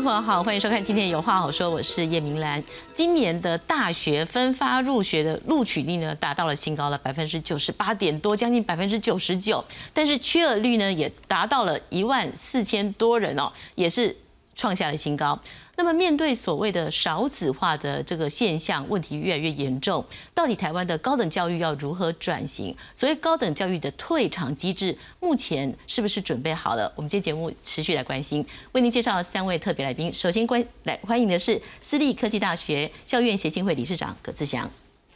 [0.00, 2.62] 朋友好，欢迎收看今天有话好说，我是叶明兰。
[2.94, 9.64] 今年的大学分发入学的录取率呢，达到了新高了，百分之九十八点多，将近百分之九十九。
[9.92, 14.14] 但是缺额率呢，也达到了一万四千多人哦，也是
[14.54, 15.36] 创下了新高。
[15.78, 22.76] 那么面对所谓的少子化的这个现象，问题越来越严重，到底台湾的高等教育要如何转型？
[22.96, 26.92] 所谓高等教育的退场机制，目前是不是准备好了？
[26.96, 30.12] 我们今天节目持续来关心，为您介绍三位特别来宾。
[30.12, 34.68] 首先关来欢迎的是私立科技大学校院协进会理事长葛志祥，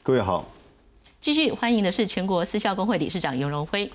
[0.04, 0.46] 各位好。
[1.20, 3.90] 继续欢迎的是全国私校工会理事长尤荣辉，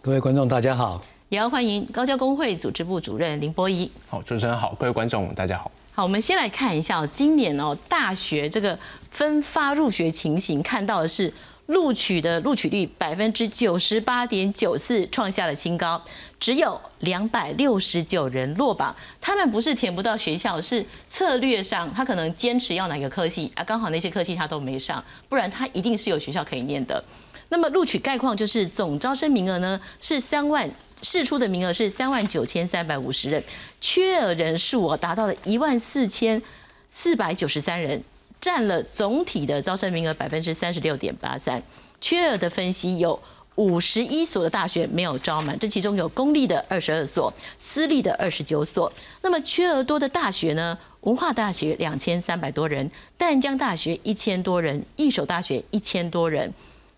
[0.00, 1.04] 各位观众大家好。
[1.28, 3.90] 也要欢迎高教工会组织部主任林波仪。
[4.08, 5.70] 好，主持人好，各位观众大家好。
[5.94, 8.78] 好，我们先来看一下，今年哦大学这个
[9.10, 11.30] 分发入学情形，看到的是
[11.66, 16.02] 录取的录取率百分之九十八点九四，创下了新高，
[16.40, 18.96] 只有两百六十九人落榜。
[19.20, 27.04] 他们不是填不到学校，是策略上他可能坚持要哪个科系啊，刚好那些科系他都没上，不然他一定是有学校可以念的。
[27.50, 30.70] 那么录取概况就是总招生名额呢是三万。
[31.02, 33.42] 试出的名额是三万九千三百五十人，
[33.80, 36.40] 缺额人数哦达到了一万四千
[36.88, 38.02] 四百九十三人，
[38.40, 41.62] 占了总体的招生名额百分之三十六点八三。
[42.00, 43.20] 缺额的分析有
[43.56, 48.92] 五十一所的大学没有招满，这其中有公立的二十二所，私立的二十九所。
[49.22, 50.78] 那么缺额多的大学呢？
[51.00, 56.52] 文化大学两千三百多人，淡江大学一千多人，一所大学一千多人。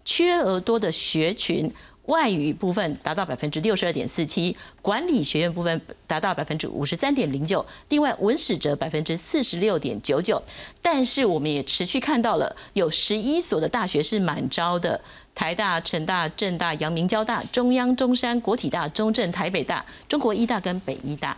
[0.05, 1.72] 缺额多的学群。
[2.06, 10.42] 外语部分达到百分之六十二点四七，管理学院部分达到百分之五十三点零九，另外文史哲百分之四十六点九九。
[10.82, 15.00] 但是我们也持续看到了有十一所的大学是满招的，
[15.34, 21.34] 台大、成大、政大、阳明交大、中央、中山、国体大、中正、台北大、中国医大跟北医大。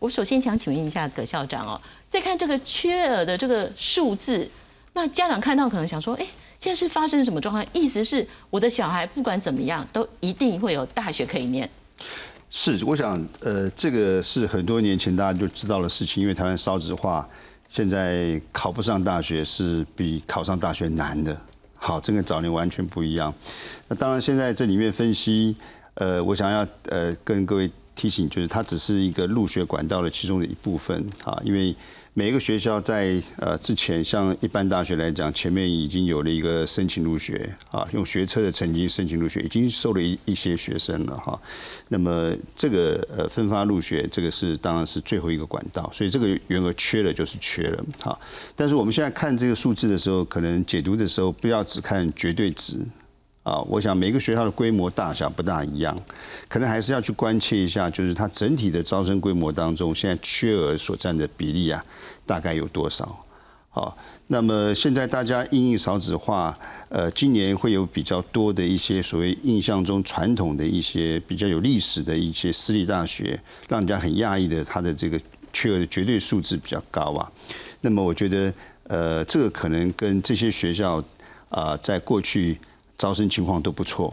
[0.00, 1.80] 我首先想请问一下葛校长哦，
[2.10, 4.50] 再看这个缺额的这个数字，
[4.94, 6.26] 那家长看到可能想说，哎。
[6.58, 7.64] 现在是发生什么状况？
[7.72, 11.70] 意思是我的小孩不管怎么样，都一定会有大学可以念。
[12.50, 17.28] 是，我想，呃，这个是很多年前大家就知道的事情，因为台湾少子化，
[17.68, 21.40] 现在考不上大学是比考上大学难的。
[21.76, 23.32] 好，这跟早年完全不一样。
[23.86, 25.54] 那当然，现在这里面分析，
[25.94, 31.72] 呃，我想要呃跟各位提醒，就是它只是一个入学管道的其中的一部分啊，因为。
[32.18, 41.40] 每一个学校在呃之前，像一般大学来讲，前面已经有了一个申请入学啊，用学测的成绩申请入学，已经收了一一些学生了哈。
[41.86, 48.18] 那么这个呃分发入学，这个是当然是最后一个管道，所以这个员额缺了就是缺了哈。
[48.56, 52.80] 但是我们现在看这个数字的时候，可能解读的时候不要只看绝对值。
[53.48, 55.98] 啊，我想每个学校的规模大小不大一样，
[56.48, 61.82] 可能还是要去关切一下，就是它整体的招生规模当中，现在缺额所占的比例啊，
[62.26, 63.24] 大概有多少？
[63.70, 66.58] 好，那么现在大家因应少子化，
[66.90, 75.18] 呃，今年会有比较多的一些所谓印象中传统的一些比较有历史的一些私立大学，让人家很讶异的，它的这个
[75.54, 77.32] 缺额的绝对数字比较高啊。
[77.80, 78.52] 那么我觉得，
[78.88, 81.02] 呃，这个可能跟这些学校
[81.48, 82.58] 啊，在过去。
[82.98, 84.12] 招生情况都不错，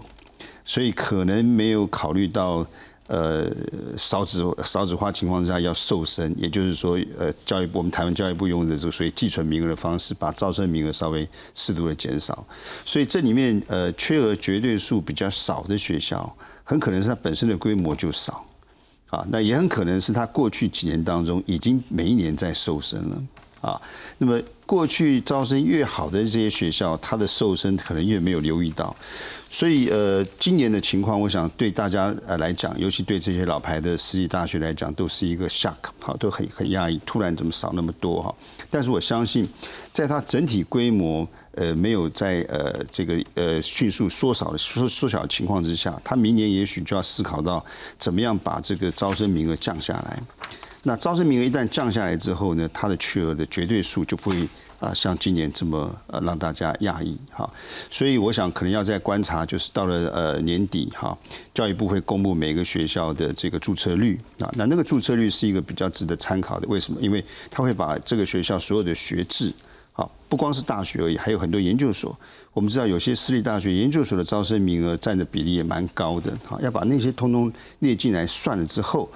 [0.63, 2.65] 所以可能没有考虑到
[3.07, 3.51] 呃
[3.97, 12.45] 少子少子化情况下要瘦身，也就是说呃教育部我们台湾教育部用的这个所谓寄存名额的方式，把招生名额稍微适度的减少，
[12.85, 18.45] 所以这里面呃缺额绝对数比较少的学校，很可能是它本身的规模就少，
[19.09, 23.21] 啊，那也很可能是它过去几年当中已经每一年在瘦身了。
[23.65, 23.81] 啊，
[24.19, 28.95] 那么过去招生越好的这些学校，它的瘦身可能越没有留意到，
[29.49, 38.35] 所以呃，今年的情况，我想对大家呃来讲，尤其对这些老牌的私立大学来讲，都是一个 shock，好，都很很压抑，突然怎么少那么多哈？
[38.69, 39.49] 但是我相信，
[39.91, 47.65] 在它整体规模呃没有在呃这个呃迅速缩小的缩缩小的情况之下，它明年也许就要思考到
[47.97, 50.21] 怎么样把这个招生名额降下来。
[50.87, 54.47] 那招生名额一旦降下来之后呢，它的缺额的绝对数就不会
[54.79, 57.51] 啊像今年这么呃让大家讶异哈，
[57.89, 61.17] 所以我想可能要再观察，就是到了呃年底哈，
[61.55, 67.01] 教育部会公布每个学校的这个注册率啊，那那个注册率是一个比较值得参考的，为什么？
[67.01, 69.51] 因为它会把这个学校所有的学制，
[69.91, 72.15] 好不光是大学而已，还有很多研究所。
[72.53, 79.09] 我们知道有些私立大学研究所的招生名额占的比例也蛮高的，好要把那些通通列进来算了之后。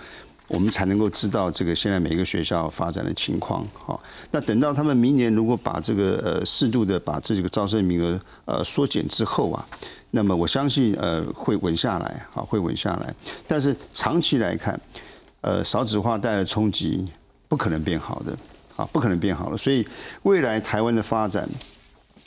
[0.50, 9.66] 我们才能够知道这个现在每一个学校发展的情况，好，那等到他们明年如果把这个呃适度的把这几个招生名额呃缩减之后啊，
[10.12, 13.14] 那么我相信呃会稳下来，好会稳下来。
[13.48, 14.80] 但是长期来看，
[15.42, 17.08] 呃少子化带来的冲击，
[17.48, 18.36] 不可能变好的，
[18.76, 19.58] 啊，不可能变好了。
[19.58, 19.88] 所以
[20.24, 21.48] 未来台湾的发展，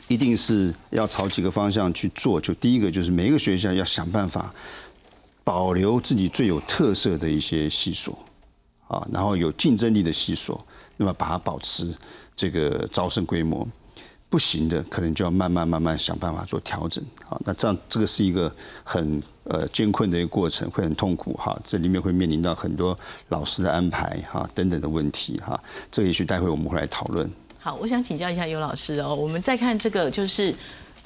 [0.06, 2.40] 一定是要朝几个方向去做。
[2.40, 4.54] 就第一个就是每一个学校要想办法
[5.44, 8.18] 保留自己最有特色的一些系所，
[8.88, 10.64] 啊，然后有竞争力的系所，
[10.96, 11.92] 那么把它保持
[12.34, 13.66] 这个招生规模。
[14.30, 17.38] 不行的，可能就要慢慢慢慢想办法做调整啊。
[17.44, 18.50] 那这样这个是一个
[18.82, 21.54] 很呃艰困的一个过程，会很痛苦哈。
[21.62, 22.98] 这里面会面临到很多
[23.28, 25.62] 老师的安排哈等等的问题哈。
[25.90, 27.30] 这个也许待会我们会来讨论。
[27.58, 29.14] 好，我想请教一下尤老师哦。
[29.14, 30.54] 我们再看这个，就是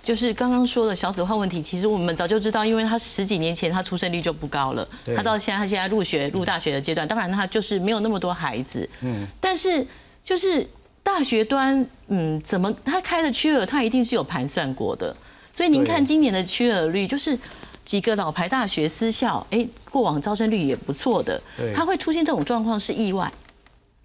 [0.06, 4.86] 就是刚刚说的小子化问题，其实我们早就知道，因为他十几年前他出生率就不高了，
[5.16, 9.84] 他到现在他现在入学入大学的阶段，当然他就是没有那么多孩子，嗯，但是
[10.22, 10.64] 就是。
[11.06, 15.14] 大学端，嗯，怎么他开的缺额，他一定是有盘算过的。
[15.52, 17.38] 所以您看今年的缺额率，就是
[17.84, 21.40] 几个老牌大学私校，哎，过往招生率也不错的。
[21.72, 23.32] 他会出现这种状况是意外。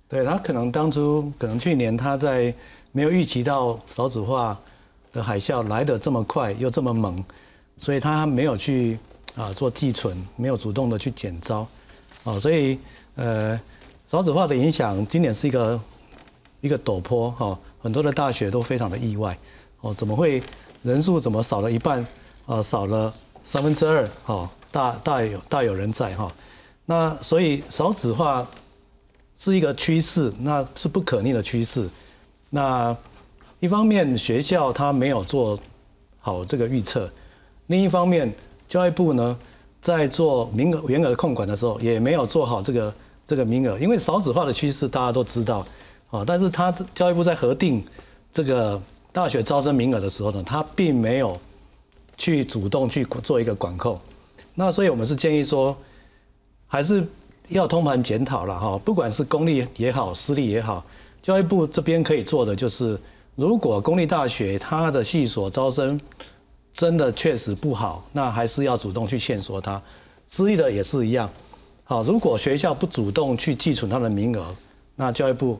[0.07, 2.53] 对他可能当初，可能去年他在
[2.91, 4.55] 没有预期到少子化
[5.11, 7.23] 的海啸来得这么快又这么猛，
[7.77, 8.97] 所以他没有去
[9.35, 11.67] 啊做寄存，没有主动的去减招。
[12.23, 12.77] 哦，所以
[13.15, 13.59] 呃，
[14.07, 15.79] 少子化的影响，今年是一个。
[16.63, 19.35] 一个陡坡哈，很多的大学都非常的意外
[19.79, 20.39] 哦，怎么会
[20.83, 22.05] 人数怎么少了一半
[22.45, 22.61] 啊？
[22.61, 23.11] 少了
[23.43, 26.31] 三分之二哈，大大有大有人在哈。
[26.85, 28.47] 那所以少子化
[29.35, 31.89] 是一个趋势，那是不可逆的趋势。
[32.51, 32.95] 那
[33.61, 35.57] 一方面学校它没有做
[36.19, 37.09] 好这个预测，
[37.67, 38.31] 另一方面
[38.67, 39.37] 教育部呢
[39.79, 42.93] 在做名额员额的控管的时候也没有做好这个
[43.27, 45.65] 这个名额，因为少子化的趋势大家都知道。
[46.09, 47.81] 啊，但是他教育部在核定
[48.33, 48.81] 这个
[49.13, 51.39] 大学招生名额的时候呢，他并没有
[52.17, 53.97] 去主动去做一个管控。
[54.55, 55.77] 那所以我们是建议说，
[56.67, 57.07] 还是
[57.47, 60.83] 要通盘检讨了哈，不管是公立也好，私立也好，
[61.21, 62.99] 教育部这边可以做的就是，
[63.41, 65.99] 如果公立大学它的系所招生
[66.73, 69.81] 真的确实不好，那还是要主动去劝说它。
[70.27, 71.27] 私立的也是一样。
[71.83, 74.55] 好，如果学校不主动去寄存它的名额，
[74.95, 75.59] 那教育部。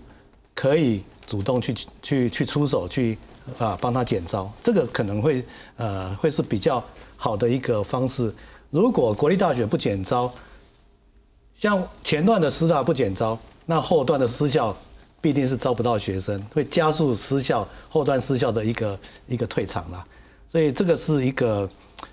[0.53, 3.17] 可以主动去去去出手去
[3.57, 5.43] 啊帮他减招，这个可能会
[5.77, 6.83] 呃会是比较
[7.15, 8.31] 好的一个方式。
[8.69, 10.29] 如果国立大学不减招，
[11.55, 14.75] 像前段的师大不减招，那后段的私校
[15.21, 20.05] 必定是招不到学生，会加速失校后端失校的一个一个退场了。
[20.49, 21.69] 所以这个是一个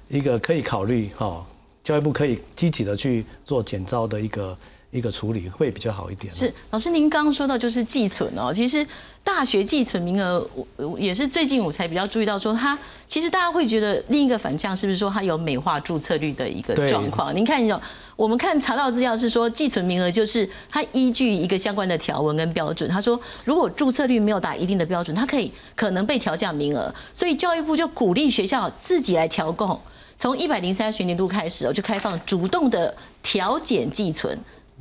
[0.08, 1.44] 一个可以考虑哈，
[1.82, 4.56] 教育部可以积极的去做减招的一个。
[4.90, 6.32] 一个处理会比较好一点。
[6.32, 8.86] 是老师，您刚刚说到就是寄存哦，其实
[9.22, 10.44] 大学寄存名额，
[10.76, 17.36] 我也是最近我才比较注意到说，它其实大家会觉得另一个反向是不是说它有美化注册率的一个状况？
[17.36, 17.78] 您看有，
[18.16, 29.78] 我们看查到资料是说寄存名额就是它依据一个相关的条文跟标准，他说如果注册率没有达一定的标准，它可以可能被调降名额，所以教育部就鼓励学校自己来调供，
[30.16, 34.38] 从一百零三学年度开始哦，就开放主动的调减寄存。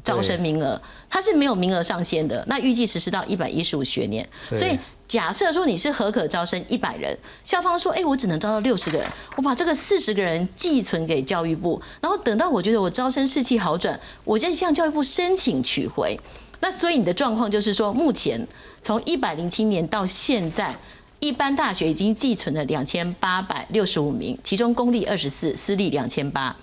[0.08, 4.28] 招生名额它是没有名额上限的，那预计实施到一百一十五学年。
[4.56, 16.18] 所以假设说你是合可招生一百人，校方说，哎，我只能招到六十个人，我把这个四十个人寄存给教育部，然后等到我觉得我招生士气好转，我再向教育部申请取回。
[16.60, 18.48] 那所以你的状况就是说，目前
[18.82, 20.76] 从一百零七年到现在，
[21.20, 26.56] 一般大学已经寄存了两千八百六十五名，其中公立二十四，私立两千八。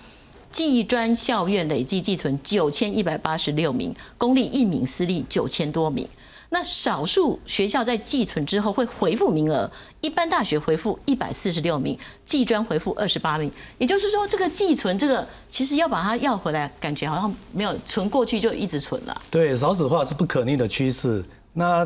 [0.55, 6.07] 技专校院累计寄存九千一百八十六名，公立一名，私立九千多名。
[6.47, 9.69] 那少数学校在寄存之后会回复名额，
[9.99, 13.51] 一般大学回复一百四十六名，技专回复二十八名。
[13.79, 19.21] 也就是说，这个寄存这个其实要把它要回来，感觉好像没有存过去就一直存了。
[19.29, 21.21] 对，少子化是不可逆的趋势。
[21.51, 21.85] 那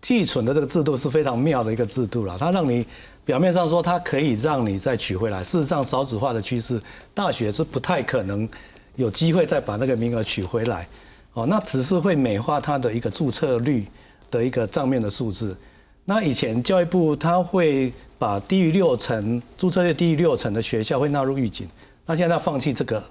[0.00, 2.86] 寄存的这个制度是非常妙的一个制度了，它让你。
[3.24, 6.80] 表面上说它可以让你再取回来，事实上少子化的趋势，
[7.14, 8.48] 大学是不太可能
[8.96, 10.86] 有机会再把那个名额取回来。
[11.32, 13.86] 哦，那只是会美化它的一个注册率
[14.30, 15.56] 的一个账面的数字。
[16.04, 21.66] 那以前教育部它会把低于六成注册率低于六成的学校会纳入预警，
[22.04, 23.02] 那现在放弃这个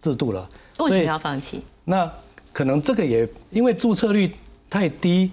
[0.00, 0.48] 制度了。
[0.80, 1.62] 为什么要放弃？
[1.84, 2.10] 那
[2.52, 4.34] 可能这个也因为注册率
[4.68, 5.30] 太低，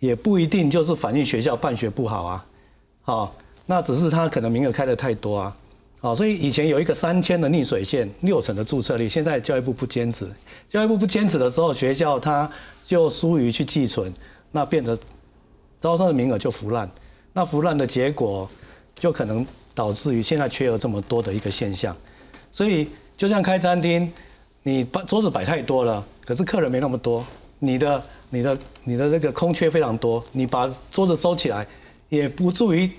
[0.00, 2.44] 也不一定就是反映学校办学不好啊。
[3.02, 3.34] 好，
[3.66, 5.56] 那只是他可能名额开的太多啊，
[6.00, 10.26] 好，所以以前有一个三千的逆水线，六成的注册率，现在教育部不坚持，
[10.68, 12.50] 教育部不坚持的时候，学校他
[12.84, 14.12] 就疏于去寄存，
[14.52, 14.96] 那变得
[15.80, 16.88] 招生的名额就腐烂，
[17.32, 18.48] 那腐烂的结果
[18.94, 21.96] 就可能导致于现在缺额这么多的一个现象，
[22.52, 24.12] 所以就像开餐厅，
[24.62, 27.24] 你把桌子摆太多了，可是客人没那么多，
[27.58, 31.66] 你的、你的、你的那个空缺非常多，你把桌子收起来，
[32.10, 32.90] 也不助于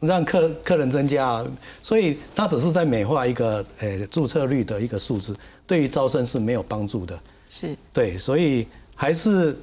[0.00, 1.46] 让客客人增加啊。
[1.82, 7.20] 所以它只是在美化一个呃注册率的一个数字，对于招生是没有帮助的。
[7.46, 9.54] 是对，所以还是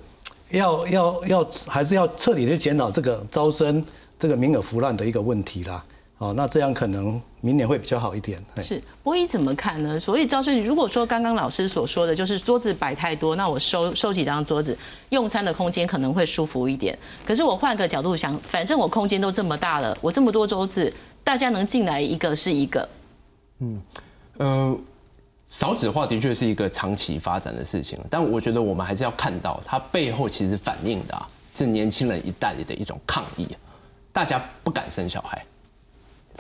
[0.52, 3.84] 要要要还是要彻底的检讨这个招生
[4.20, 5.84] 这个名额腐烂的一个问题啦。
[6.22, 8.40] 哦，那这样可能明年会比较好一点。
[8.58, 10.00] 是，波一怎么看呢？
[10.00, 14.78] 所以赵顺，如果说刚刚老师所说的就是桌子摆太多，那我收收几张桌子，
[15.10, 16.96] 用餐的空间可能会舒服一点。
[17.26, 22.88] 可是我换个角度想，反正我空间都这么大了，我这么多桌子，大家能进来一个是一个。
[23.58, 23.82] 嗯
[24.38, 24.78] 呃，
[25.48, 33.48] 少子化的确是一个长期发展的事情，但我觉得我们还是要看到它背后其实反映的、啊、是年轻人一代的一种抗议，
[34.14, 35.44] 大家不敢生小孩，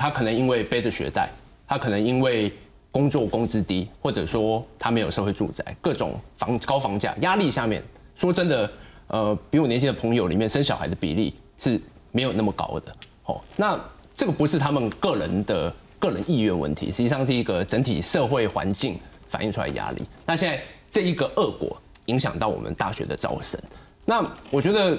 [0.01, 1.29] 他可能因为背着学贷，
[1.67, 2.51] 他可能因为
[2.91, 7.83] 工作工资低，或者说他没有社会住宅，各种房高房价压力下面，
[8.15, 8.71] 说真的，
[9.05, 11.79] 呃，比我年轻的朋友里面生小孩的比例是
[12.11, 12.95] 没有那么高的。
[13.25, 13.79] 哦，那
[14.15, 20.03] 这个不是他们个人的个人意愿问题，实际上是一个整体社会环境反映出来压力。
[20.25, 23.61] 那现在这一个恶果影响到我们大学的招生，
[24.03, 24.97] 那我觉得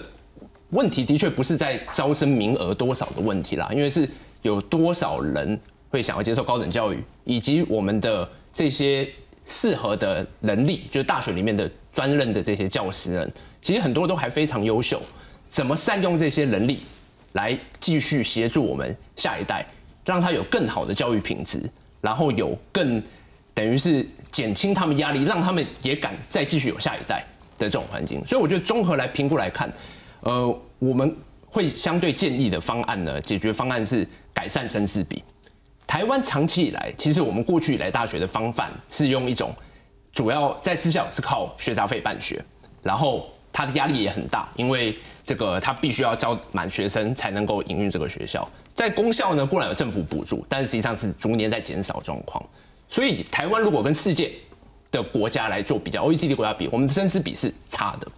[0.70, 4.08] 问题的确不是在招生名额多少的问题啦，因为是
[4.42, 5.58] 有多少人
[5.88, 9.08] 会想要接受高等教育，以及我们的这些
[9.44, 15.00] 适合的能力，就是大学里面的专任的这些教师人，其实很多都还非常优秀。
[15.48, 16.80] 怎么善用这些能力，
[17.32, 19.66] 来继续协助我们下一代，
[20.04, 21.62] 让他有更好的教育品质，
[22.00, 23.02] 然后有更
[23.52, 27.22] 等于是减轻他们压力，让他们也敢再继续有下一代
[27.58, 28.24] 的这种环境。
[28.26, 29.70] 所以我觉得综合来评估来看，
[30.20, 35.22] 呃，我们会相对建议的方案呢，解决方案是改善生师比。
[35.86, 39.54] 台湾长期以来，其实我们过去以来大学的方法是用一种
[40.12, 42.42] 主要在私校是靠学杂费办学，
[42.82, 48.48] 然后它的压力也很大，因为这个他必须要招满学生才能够营运这个学校。
[48.74, 52.42] 在公校呢，固然有政府补助，但是实际上是逐年在减少状况。
[52.88, 54.32] 所以台湾如果跟世界
[54.90, 58.08] 的国家来做比较，OECD 国家比，我们的生师比是差的。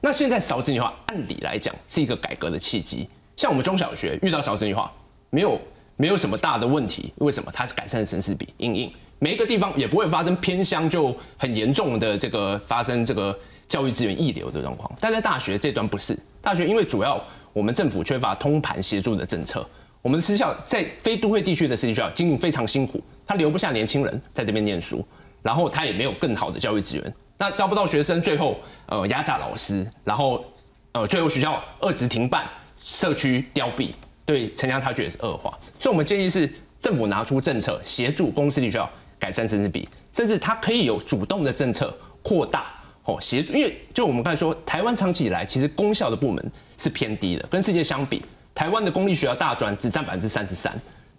[0.00, 3.08] 那现在少子女化，按理来讲是一个改革的契机。
[3.36, 4.92] 像我们中小学遇到少子女化，
[5.34, 5.60] 没有
[5.96, 7.50] 没有什么大的问题，为什么？
[7.52, 13.36] 它是改善生师比，硬硬每一个地方也不会发生偏乡就很严重的这个发生这个
[13.66, 14.88] 教育资源溢流的状况。
[15.00, 17.20] 但在大学这端不是，大学因为主要
[17.52, 19.66] 我们政府缺乏通盘协助的政策，
[20.02, 25.04] 我们私校在非都会地区的私立学校经营非常辛苦，他留不下年轻人在这边念书，
[25.42, 30.44] 然后他也没有更好的教育资源，那招不到学生，最后呃压榨老师，然后
[30.92, 32.46] 呃最后学校二职停办，
[32.80, 33.90] 社区凋敝，
[34.24, 35.50] 对城乡差距也是恶化。
[35.78, 36.50] 所以我们建议是
[36.80, 48.22] 政府拿出政策协助公私立学校改善生师比，甚至它可以有主动的政策扩大哦协助，因为就我们刚才说，台湾长期以来其实公校的部门是偏低的，跟世界相比，
[48.54, 50.78] 台湾的公立学校大专只占百分之三十三，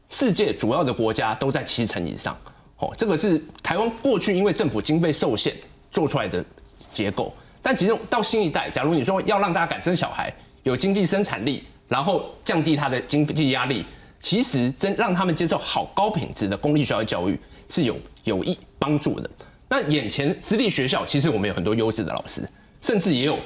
[0.09, 2.37] 世界主要的国家都在七成以上。
[2.77, 5.55] 哦，这个是台湾过去因为政府经费受限
[5.91, 6.43] 做出来的
[6.91, 7.33] 结构。
[7.61, 10.31] 但其实到新一代，假如你说要让大家敢生小孩，
[10.63, 13.85] 有经济生产力，然后降低他的经济压力，
[14.19, 17.39] 其实真让他们接受好高品质的公立学校教育
[17.69, 19.29] 是有有益帮助的。
[19.67, 22.47] 那眼前私立学校，其实我们有很多优质的老师，
[22.81, 23.37] 甚至也有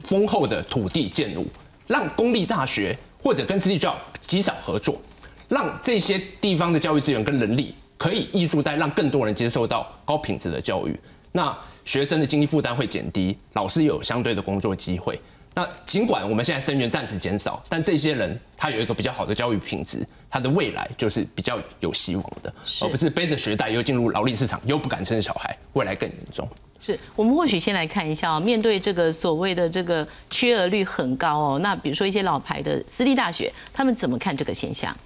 [0.00, 1.46] 丰厚的土地建入，
[1.86, 5.00] 让公立大学或者跟私立学校极少合作，
[5.48, 10.98] 让这些地方的教育资源跟能力可以挹注在让更多人接受到高品质的教育。
[11.32, 15.20] 那学生的经济负担会减低，老师有相对的工作机会。
[15.58, 26.48] 那尽管我们现在生源暂时减少，但这些人他有一个比较好的教育品质，他的未来就是比较有希望的，而不是背着学贷又进入劳力市场，又不敢生小孩，未来更严重。
[26.78, 34.96] 是我们或许先来看一下哦，面对这个所谓的这个缺额率很高哦，那比如说一些老牌的私立大学，他们怎么看这个现象？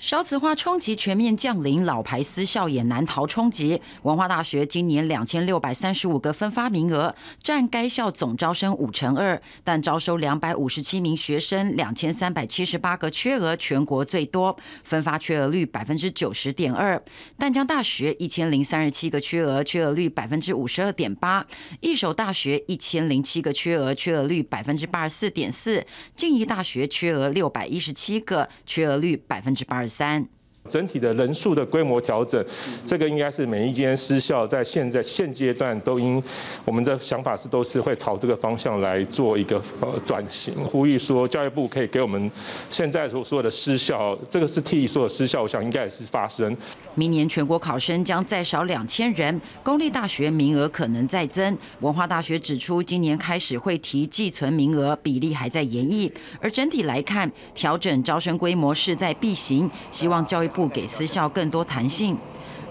[0.00, 3.78] 少子化冲击全面降临，老牌私校也难逃冲击。
[4.00, 17.00] 文化大学今年两千六百三十五个分发名额，占该校总招生五成二，但招收两百五十七名学生，两千三百七十八个缺额，全国最多，分发缺额率百分之九十点二。
[17.36, 21.46] 淡江大学一千零三十七个缺额，缺额率百分之五十二点八。
[21.80, 25.84] 一手大学一千零七个缺额，缺额率百分之八十四点四。
[26.14, 30.39] 静宜大学缺额六百一十七个，缺额率百分之八十三。
[30.68, 32.44] 整体的人数的规模调整，
[32.86, 36.22] 这个应该是每一间私校在现在现阶段都应，
[36.64, 40.54] 我们的想法是都是会朝这个方向来做一个呃转型。
[40.64, 42.30] 呼吁说教育部可以给我们
[42.70, 46.56] 现在所说的私校，这个是替所有私校，我想应该也是发生。
[46.94, 51.56] 明年全国考生将再少两千人，公立大学名额可能再增。
[51.80, 56.12] 文化大学指出，今年开始会提寄存名额，比例还在研议。
[56.40, 62.18] 而整体来看，调整招生规模势在必行，希望教育部给私校更多弹性。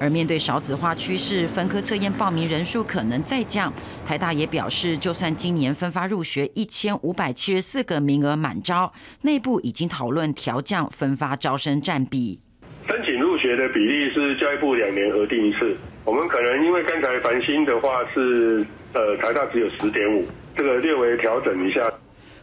[0.02, 3.74] 而面对少子化趋势，分科测验报名人数可能再降。
[4.06, 8.90] 台大也表示，就算今年分发入学一千五百七十四个名额满招，
[9.24, 12.40] 内部已经讨论调降分发招生占比。
[12.88, 21.82] 申请入学的比例是教育部两年核定一次，我们可能因为刚才繁星的话是呃台大只有十点五，这个略微调整一下。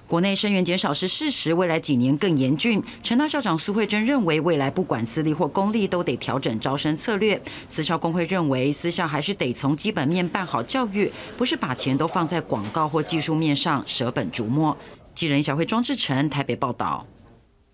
[0.06, 2.80] 国内生源减少是事实，未来几年更严峻。
[3.02, 7.40] 成大校长苏慧珍认为，未来不管私立或公立，都得调整招生策略。
[7.68, 14.76] 私校工会认为，私校还是得从基本面办好教育，不是把钱都放在广告或技术面上舍本逐末。
[15.12, 17.04] 记者小慧庄志成台北报道。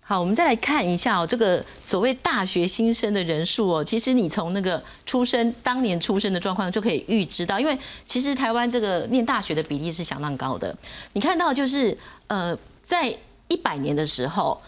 [0.03, 10.75] 好，我们再来看一下哦，这个所谓大学新生的人数哦，其实你从那个出生当年出生的状况就可以预知到，因为其实台湾这个念大学的比例是相当高的。
[11.13, 13.15] 你看到就是呃，在
[13.47, 14.61] 一百年的时候。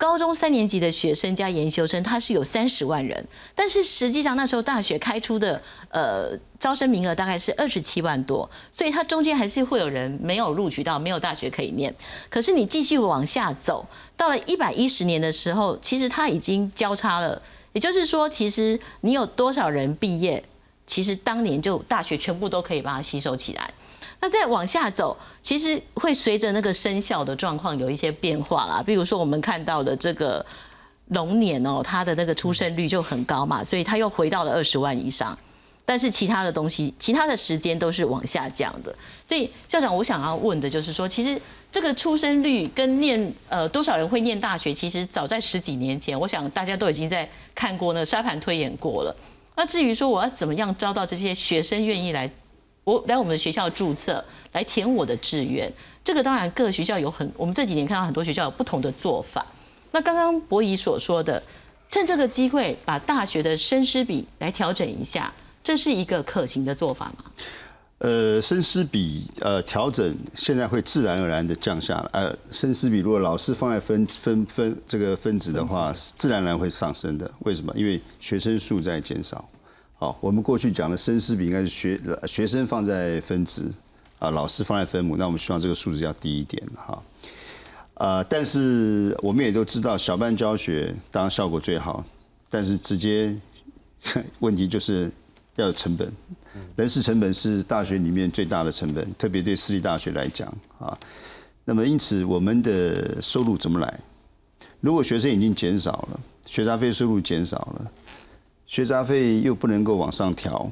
[0.00, 11.94] 高中三年级的学生加研修生，他是有三十万人，但是实际上那时候大学开出的呃招生名额大概是二十七万多，所以它中间还是会有人没有录取到，没有大学可以念。
[12.30, 17.42] 可是你继续往下走，到了一百一十年的时候，其实它已经交叉了，
[17.74, 20.42] 也就是说，其实你有多少人毕业，
[20.86, 23.74] 其实当年就大学全部都可以把它吸收起来。
[24.20, 28.82] 那再往下走，其实会随着那个生肖的状况有一些变化啦。
[28.84, 30.44] 比如说我们看到的这个
[31.08, 35.36] 龙年哦，它的那个出生率就很高嘛，所以它又回到了二十万以上。
[35.86, 38.94] 但是其他的东西，其他的时间都是往下降的。
[39.24, 41.40] 所以校长，我想要问的就是说，其实
[41.72, 49.16] 这个出生率跟念呃多少人会念大学，其实早在十几年前，我想大家都已经在看过那沙盘推演过了。
[49.56, 52.30] 那至于说我要怎么样招到这些学生愿意来？
[52.84, 55.72] 我来我们的学校注册，来填我的志愿。
[56.02, 59.44] 这个当然各学校有很，我们这几年看到很多学校有不同的做法。
[59.92, 61.42] 那刚刚博仪所说的，
[61.88, 67.24] 趁这个机会把大学的生师比来调整一下，这是一个可行的做法吗？
[67.98, 72.08] 呃，生师比呃调整，现在会自然而然的降下来。
[72.12, 77.30] 呃，生师比如果老师放在分分分这个分子的话，自然而然会上升的。
[77.40, 77.70] 为什么？
[77.76, 79.46] 因为学生数在减少。
[80.00, 83.70] 好，我们过去讲的生师比应该是学学生放在分子，
[84.18, 87.02] 啊，老师放在分母，那我们希望这个数字要低一点哈。
[87.96, 92.02] 啊，但是我们也都知道，小班教学当然效果最好，
[92.48, 93.36] 但是直接
[94.40, 95.12] 问题就是
[95.56, 96.10] 要有成本，
[96.76, 100.98] 人事成本是大学里面最大的成本，特别对私立大学来讲啊。
[101.66, 104.00] 那么因此，我们的收入怎么来？
[104.80, 107.92] 如果学生已经减少了，学杂费收入减少了。
[108.70, 110.70] 学杂费又不能够往上调，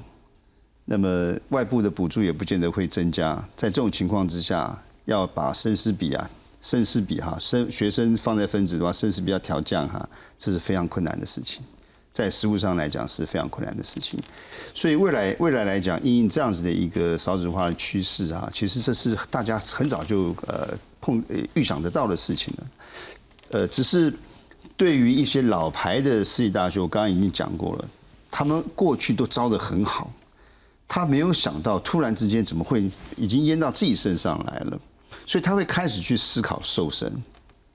[0.85, 3.35] 那么外部的补助也不见得会增加。
[3.57, 6.31] 在这种情况之下，要把生师比啊、
[6.63, 10.09] 生师比哈、生学生放在分子的话，生师比要调降哈，
[10.39, 11.61] 这是非常困难的事情。
[12.13, 14.17] 在实务上来讲是非常困难的事情。
[14.73, 20.69] 所以未来未来来讲，因应这样子的一个少子化的趋势啊，其实这是大家很早就呃
[21.01, 21.21] 碰
[21.55, 22.67] 预想得到的事情了。
[23.51, 24.15] 呃，只是。
[24.79, 27.85] 对于一些老牌的私立大学，我刚刚已经讲过了，
[28.31, 30.09] 他们过去都招的很好，
[30.87, 34.81] 他没有想到突然之间怎么会已经淹到自己身上来了，
[35.27, 37.13] 所以他会开始去思考瘦身，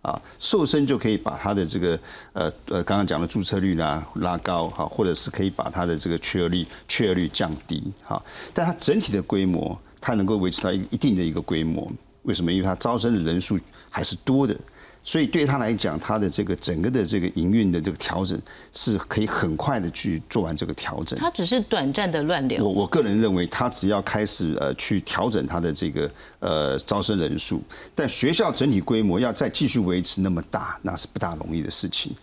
[0.02, 2.00] 啊，瘦身就可以把他的这个
[2.32, 12.50] 呃呃刚刚讲的注册率啦拉高哈，或者是可以把他的这个缺额率缺额率降低哈，但它整体的规模它能够维持到一一定的一个规模，为什么？
[12.50, 14.58] 因为它招生的人数还是多的。
[15.04, 18.40] 所以对他来讲，他的这个整个的这个营运的这个调整
[18.72, 21.20] 是可以很快的去做完这个调整。
[21.20, 22.64] 他只是短暂的乱流。
[22.64, 27.62] 我我个人认为，他只要开始呃去调整他的这个呃招生人数，
[27.94, 32.16] 但学校整体规模要再继续维持那么大，那是不大容易的事情。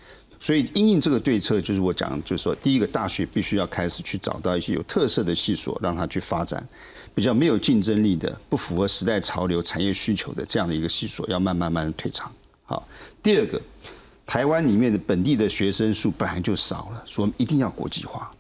[0.43, 6.59] 所以因应这个对策，就是我讲，就是说，第一个大学必须要开始去找到一些有特色的系所，让它去发展；
[7.15, 12.33] 比较没有竞争力的、不符合时代潮流、产业需求的这样的一个系所，要慢慢慢慢退场。
[12.71, 12.87] 好，
[13.21, 13.61] 第二个，
[14.25, 18.31] 台湾里面的本地的学生数本来就少了，说一定要国际化，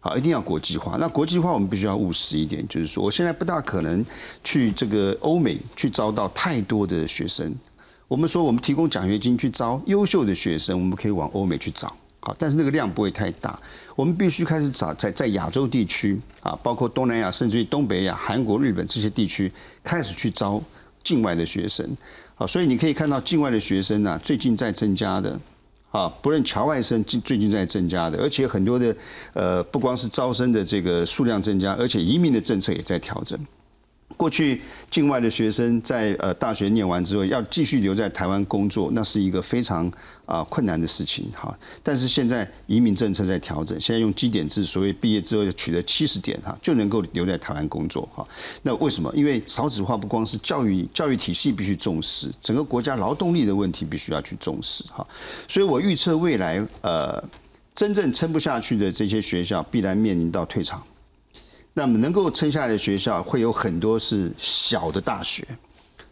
[0.00, 0.96] 好，一定要国际化。
[0.98, 4.04] 那国际化我们必须要务实一点，就是说，我现在不大可能
[4.42, 7.54] 去这个欧美去招到太多的学生。
[8.08, 11.86] 我们说，我们提供奖学金去招优秀的学生，我们可以往欧美去找。
[12.18, 13.56] 好，但是那个量不会太大。
[13.94, 19.52] 我们必须开始找在在亚洲地区啊，包括东南亚，甚至于东北亚、韩国、日本这些地区，
[19.84, 20.60] 开始去招
[21.04, 21.88] 境外的学生。
[22.46, 25.38] 所以你可以看到境外的学生呢，最近在增加的。
[25.92, 28.96] 啊，不论侨外生最最近在增加的，而且很多的
[29.34, 33.38] 呃，不光是招生的这个数量增加，而且移民的政策也在调整。
[34.16, 39.90] 过去境外的学生在呃大学念完之后要继续留在台湾工作，那是一个非常
[40.26, 41.56] 啊困难的事情哈。
[41.82, 48.26] 但是现在移民政策在调整，现在用基点制，所谓毕业之后取得七十点哈，就能够留在台湾工作哈。
[48.62, 49.12] 那为什么？
[49.14, 55.06] 因为少子化不光是教育教育体系必须重视，整个国家劳动力的问题必须要去重视哈。
[55.48, 57.22] 所以我预测未来呃
[57.74, 60.82] 真正撑不下去的这些学校，必然面临到退场。
[61.74, 65.46] 那么能够撑下来的学校会有很多是小的大学，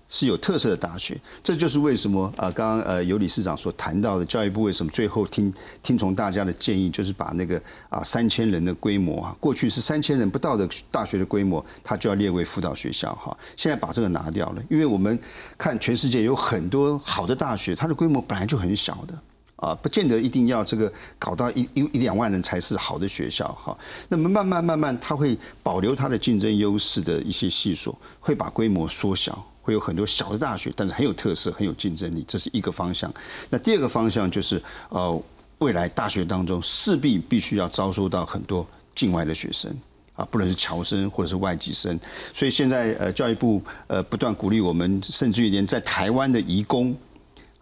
[0.09, 1.21] 是有特色的大学。
[1.43, 13.37] 这就是为什么啊，刚刚呃尤理事长所谈到的，教育部为什么最后听听从大家的建议，就是把那个啊三千人的规模啊，过去是三千人不到的大学的规模，它就要列为辅导学校哈。
[13.55, 15.19] 现在把这个拿掉了，因为我们
[15.59, 19.15] 看全世界有很多好的大学，它的规模本来就很小的。
[19.61, 23.77] 啊，不见得一定要这个搞到一一一两万人才是好的学校哈。
[24.09, 33.13] 那么慢慢慢慢，它会保留它的竞争优势的一些系数，会把规模缩小，会有很多小的大学，但是很有特色，很有竞争力，这是一个方向。
[33.51, 35.23] 那第二个方向就是呃，
[35.59, 39.71] 未来大学当中势必必须要招收到很多境外的学生
[40.15, 42.01] 啊，不论是侨生或者是外籍生。
[42.33, 46.97] 所以现在呃，教育部呃不断鼓励我们，甚至于连在台湾的移工。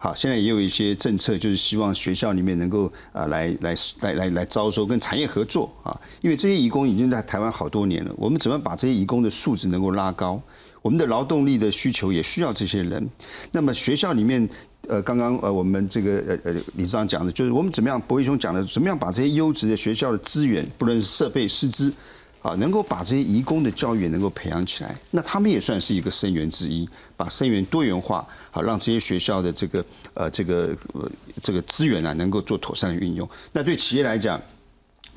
[0.00, 5.90] 好，现在也有一些政策，就是希望学校里面能够啊来来来来来招收跟产业合作啊，
[6.22, 10.40] 因为这些移工已经在台湾好多年了，我们怎么把这些移工的素质能够拉高？
[10.82, 13.04] 我们的劳动力的需求也需要这些人。
[13.50, 14.48] 那么学校里面，
[14.86, 21.92] 呃，刚刚呃我们这个呃呃李市长讲的，就是我们怎么样，博义兄讲的，怎么样把这些优质的学校的资源，不论是设备、师资。
[22.40, 31.10] 啊，能够把这些义工的教育能够培养起来，那他们也算是一个生源之一，把生源多元化，好让这些学校的这个呃这个呃
[31.42, 33.28] 这个资源呢能够做妥善的运用。
[33.52, 34.40] 那对企业来讲。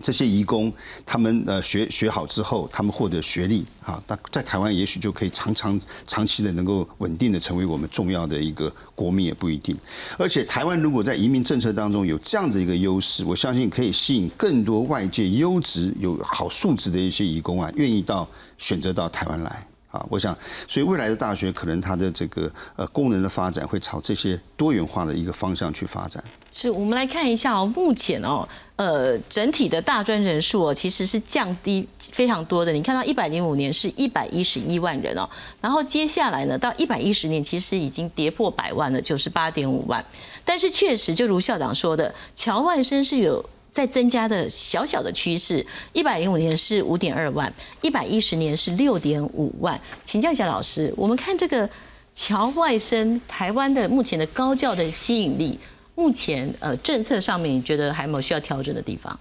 [0.01, 0.71] 这些移工，
[1.05, 9.77] 他们呃学学好之后，他们获得学历，啊，那在台湾也许就可以长长长期的能够稳定的成为我们重要的一个国民也不一定。
[10.17, 18.27] 而且台湾如果在移民政策当中有这样子一个优势，我相信可以吸引更多外界优质有好素质的一些移工啊，愿意到
[18.57, 19.67] 选择到台湾来。
[19.91, 20.35] 啊，我想，
[20.67, 26.23] 所以未来的大学可能它的这个呃功能的发展会朝这些多元化的一个方向去发展。
[26.53, 32.71] 是我们来看一下哦，目前哦，呃，整体的大专人数哦，其实是降低非常多的。
[32.71, 35.29] 你看到一百零五年是一百一十一万人哦，
[35.61, 40.03] 然后接下来呢，到一百一十年其实已经跌破百万了，九十八点五万。
[40.43, 43.45] 但是确实，就如校长说的，侨外生是有。
[43.71, 49.79] 在增加的小小的趋势，一百零五年是五点二万，一百一十年是六点五万。
[50.03, 51.69] 请教一下老师，我们看这个
[52.13, 55.57] 侨外生，台湾的目前的高教的吸引力，
[55.95, 59.17] 目前呃政策上面，你觉得还有没有需要调整的地方？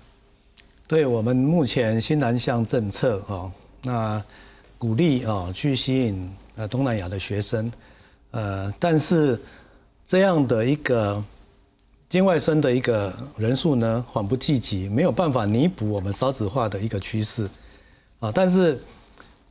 [0.89, 4.21] 对我们目前新南向政策哦，那
[4.79, 7.71] 鼓励哦去吸引呃东南亚的学生，
[8.33, 9.41] 呃，但是
[10.07, 11.23] 这样的一个。
[12.11, 17.49] 境外生的一个人数呢，缓不济急，没有办法弥补我们少子化的一个趋势，
[18.19, 18.77] 啊，但是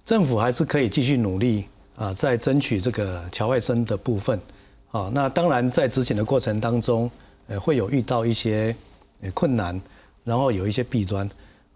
[0.03, 1.63] 政府还是可以继续努力
[1.95, 4.37] 啊，在争取这个侨外生的部分，
[4.91, 7.09] 啊，那当然在执行的过程当中，
[7.47, 8.75] 呃，会有遇到一些
[9.33, 9.79] 困难，
[10.25, 11.25] 然后有一些弊端，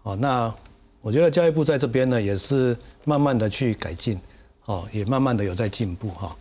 [0.02, 0.54] 啊，那
[1.00, 4.20] 我觉得教育部在这边呢，也是慢慢的去改进，
[4.66, 6.10] 哦，也慢慢的有在进步。
[6.10, 6.36] 哈，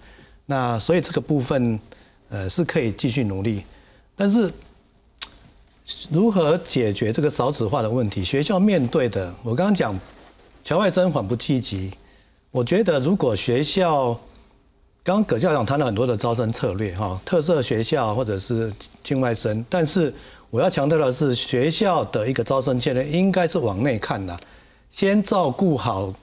[0.45, 1.79] 那所以这个部分，
[2.27, 3.63] 呃，是可以继续努力。
[4.15, 4.51] 但是，
[6.11, 8.23] 如何解决这个少子化的问题？
[8.23, 9.99] 学校面对的，我刚刚讲，
[10.63, 11.91] 乔外生缓不积极。
[12.51, 14.13] 我觉得，如果学校，
[15.03, 18.71] 刚刚葛校长谈了很多的招生策略，哈，特色学校或者是
[19.03, 20.13] 境外生，但是
[20.51, 24.39] 我要强调的是，学校的一个招生策略应该是往内看的，
[24.91, 26.13] 先照顾好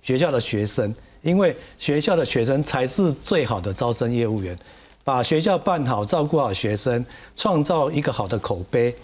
[0.00, 4.56] 学校的学生，因为学校的学生才是最好的招生业务员。
[5.04, 7.04] 把学校办好，照顾好学生，
[7.36, 8.94] 创造一个好的口碑，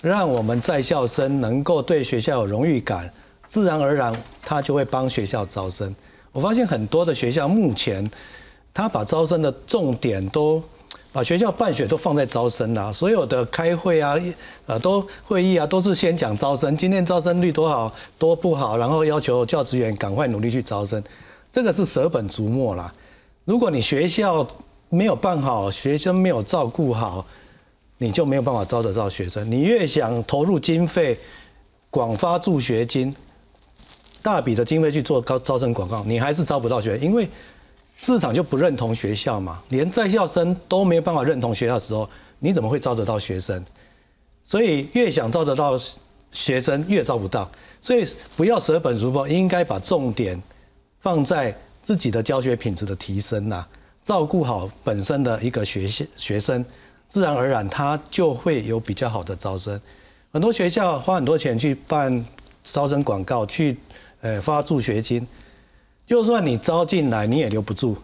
[0.00, 3.12] 让我们在校生能够对学校有荣誉感，
[3.48, 5.94] 自然而然他就会帮学校招生。
[6.32, 8.10] 我发现很多的学校目前，
[8.72, 10.62] 他把招生的重点都
[11.12, 14.16] 把学校办学都放在招生啊，所有的开会啊，
[14.66, 21.00] 呃，都会议啊，都是先讲招生，今天招生率多好多不好，然后要求教职员赶快努力去招生，
[21.52, 22.92] 这个是舍本逐末啦。
[23.44, 24.44] 如果你学校，
[24.94, 27.26] 没有办好，学生没有照顾好，
[27.98, 29.50] 你就没有办法招得到学生。
[29.50, 31.18] 你越想投入经费，
[31.90, 33.14] 广发助学金，
[34.22, 37.28] 大笔的经费去做高招生广告，你还是招不到学生，因为
[37.96, 43.64] 市场就不认同学校嘛，连在校生都没有办法认同学校的时候，你怎么会招得到学生？
[44.44, 45.78] 所以越想招得到
[46.32, 47.50] 学生，越招不到。
[47.80, 50.40] 所以不要舍本逐末，应该把重点
[51.00, 53.64] 放在自己的教学品质的提升呐，
[54.04, 56.64] 照顾好本身的一个学学学生，
[57.08, 59.80] 自然而然他就会有比较好的招生。
[60.30, 62.24] 很多学校花很多钱去办
[62.62, 63.78] 招生广告，去
[64.20, 65.26] 呃发助学金，
[66.06, 67.96] 就算你招进来，你也留不住。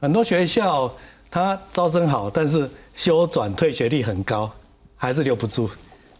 [0.00, 0.90] 很多学校
[1.30, 4.50] 他招生好，但是修转退学率很高，
[4.96, 5.68] 还是留不住。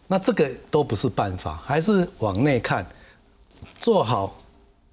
[0.06, 2.84] 那这个都不是办法，还是往内看，
[3.78, 4.36] 做好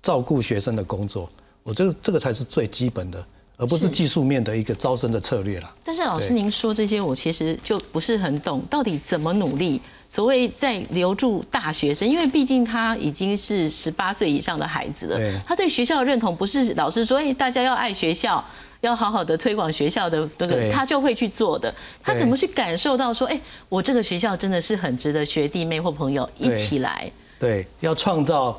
[0.02, 1.30] 照顾学生的工作。
[1.64, 3.26] 我这个这个才是最基本的，
[3.58, 5.76] 而不是技术面的一个招生的策略了。
[5.84, 9.82] 但是老师，您说这些，我其实就不是很懂，到底怎么努力？
[10.10, 18.42] 所谓在留住大学生，因为毕竟他已经是十八岁以上的孩子了，他对学校的认同不是老师说，哎，大家要爱学校，
[18.80, 21.74] 要好好的推广学校的这个，他就会去做的。
[22.02, 27.12] 他怎么去感受到说，哎，我这个学校真的是很值得学弟妹或朋友一起来？
[27.38, 28.58] 对，要创造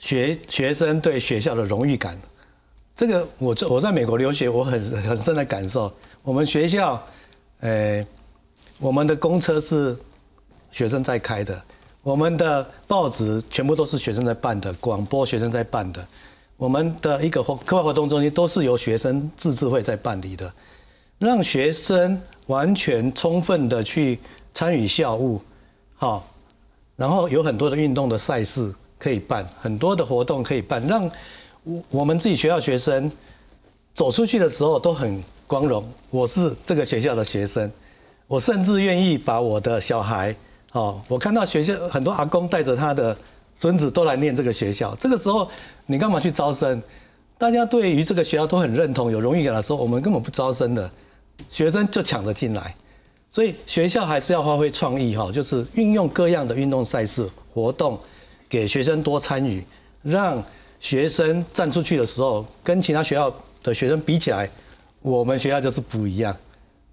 [0.00, 2.18] 学学生对学校的荣誉感。
[2.94, 5.92] 这个我在我在美国留学，我很很深的感受。
[6.22, 7.02] 我们学校，
[7.60, 8.06] 呃，
[8.78, 9.96] 我们的公车是。
[10.74, 11.62] 学生在开的，
[12.02, 16.04] 我们的报纸全部都是学生在办的，广播学生在办的，
[16.56, 20.52] 我们的一个活课外活动中心都是由学生自治会在办理的，
[21.16, 24.18] 让学生完全充分的去
[24.52, 25.40] 参与校务，
[25.94, 26.28] 好，
[26.96, 31.08] 然后有很多的运动的赛事可以办，很多的活动可以办，让
[31.64, 33.10] 我我们自己学校学生
[33.94, 37.70] 走出去的时候都很光荣，我是这个学校的学生，
[38.26, 40.34] 我甚至愿意把我的小孩。
[40.72, 43.16] 哦，我看到学校很多阿公带着他的
[43.56, 45.48] 孙子都来念这个学校，这个时候
[45.86, 46.82] 你干嘛去招生？
[47.38, 50.90] 大家对于这个学校都很认同，有荣誉感的时候，我们根本不招生的，
[51.48, 52.74] 学生就抢着进来。
[53.30, 57.98] 所以学校还是要发挥创意哈，就是运用各样的运动赛事活动，
[58.48, 59.64] 给学生多参与，
[60.02, 60.42] 让
[60.84, 64.46] 学生站出去的时候，跟其他学校的学生比起来，
[65.00, 66.36] 我们学校就是不一样。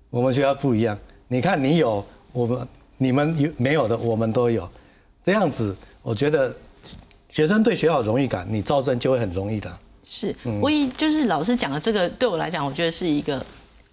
[0.09, 2.65] 我们学校不一样，你看你有我们。
[3.01, 4.69] 你们有没有的，我们都有，
[5.23, 6.55] 这样子，我觉得
[7.31, 9.75] 学生对学校有荣誉感，你招生就会很容易的。
[10.03, 13.43] 是，我以就是老师讲的这个，对我来讲，我觉得是一个。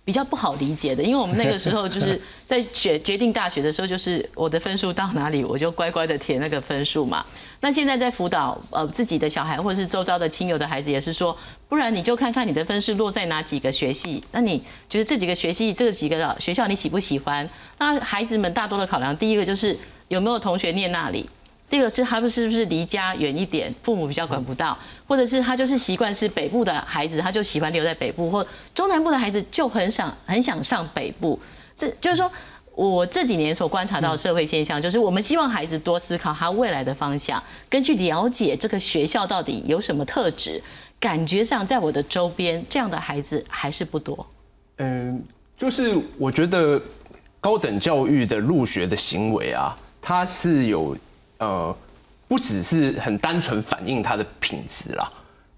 [0.09, 7.23] 比较不好理解的，因为我们那个时候就是 在决决定大学的时候，就是我的分数到哪里，我就乖乖的填那个分数嘛。
[7.61, 11.37] 那现在在辅导呃自己的小孩或者是周遭的亲友的孩子，也是说，
[11.69, 17.47] 不然你就看看你的分数落在哪几个学系，那你觉得这几个学系这几个学校你喜不喜欢？
[17.77, 19.77] 那孩子们大多的考量，第一个就是
[20.09, 21.29] 有没有同学念那里。
[21.71, 24.77] 第二个是他们是不是离家远一点，父母比较管不到，
[25.07, 31.39] 或者是他就是习惯是北部的孩子，他就喜欢留在北部，或中南部的孩子就很想很想上北部。
[31.77, 32.31] 这就是说
[32.75, 40.63] 我这几年所观察到的社会现象，就是我们希望孩子多思考他未来的方向，根据了解这个学校到底有什么特质。
[41.01, 44.27] 感觉上在我的周边，这样的孩子还是不多。
[44.79, 45.23] 嗯，
[45.57, 46.81] 就是我觉得
[47.41, 50.97] 高等教育的入学的行为啊，它是有。
[51.39, 51.77] 呃，
[52.27, 55.11] 不只是很单纯反映它的品质啦，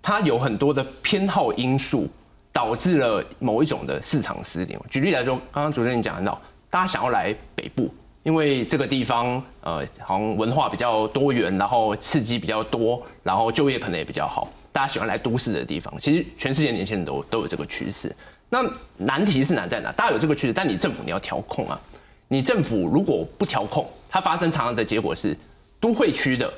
[0.02, 2.08] 它有很多的偏好因素，
[2.52, 4.78] 导致了某一种的市场失灵。
[4.90, 15.92] 举例来说，刚刚主持人讲到，大家想要来北部，因为这个地方呃，好像文化比较多元，然后刺激比较多，然后就业可能也比较好，大家喜欢来都市的地方。
[15.98, 18.14] 其实全世界年轻人都都有这个趋势。
[18.50, 18.62] 那
[18.98, 19.90] 难题是难在哪？
[19.92, 21.80] 大家有这个趋势，但你政府你要调控啊。
[22.28, 25.34] 你政府如果不调控，它发生常常的结果是。
[25.80, 26.52] 都会区的，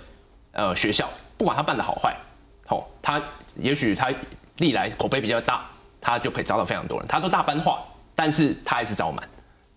[0.51, 1.09] 呃，学校
[1.39, 2.17] 不管他办的好坏，
[2.67, 3.23] 好，他
[3.55, 4.13] 也许他
[4.57, 5.65] 历来口碑比较大，
[6.01, 7.83] 他就可以招到非常多人，他都大班化，
[8.17, 9.27] 但是他还是招满。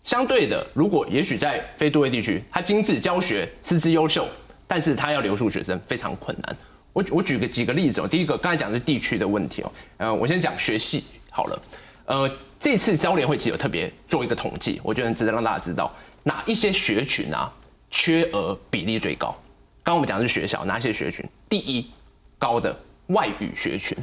[0.03, 4.27] 相对的，如果也许在非都会地区，他精致教学，师资优秀，
[4.67, 6.57] 但是他要留住学生非常困难。
[6.93, 11.61] 我我举个几个例子哦，第一个刚才讲的是地区的问题哦，呃，我先讲学系好了，
[12.05, 15.91] 呃，这次招联会其实有特别做一个统计，我觉得值得让大家知道
[16.23, 17.51] 哪一些学群啊。
[17.95, 19.27] 缺额比例最高。
[19.81, 21.25] 刚刚我们讲的是学校，哪些学群？
[21.47, 21.89] 第一
[22.37, 22.75] 高的
[23.07, 23.97] 外语学群。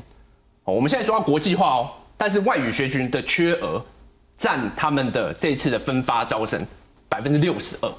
[0.64, 3.84] 我们现在说到国际化哦，但是外语学群的缺额
[4.38, 6.66] 占他们的这次的分发招生
[7.06, 7.92] 百分之六十二，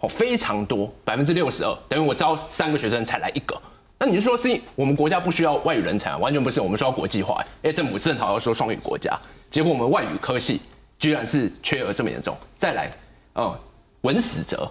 [0.00, 3.54] 哦，非常多，百分之六十二，等于我招三个学生才来一个。
[3.98, 6.16] 那你就说是我们国家不需要外语人才？
[6.16, 9.14] 完全不是，我们说要国际化，哎，政府正好要说双语国家，
[9.50, 10.62] 结果我们外语科系
[10.98, 12.34] 居然是缺额这么严重。
[12.56, 12.90] 再来。
[13.34, 13.60] 呃，
[14.00, 14.68] 文史哲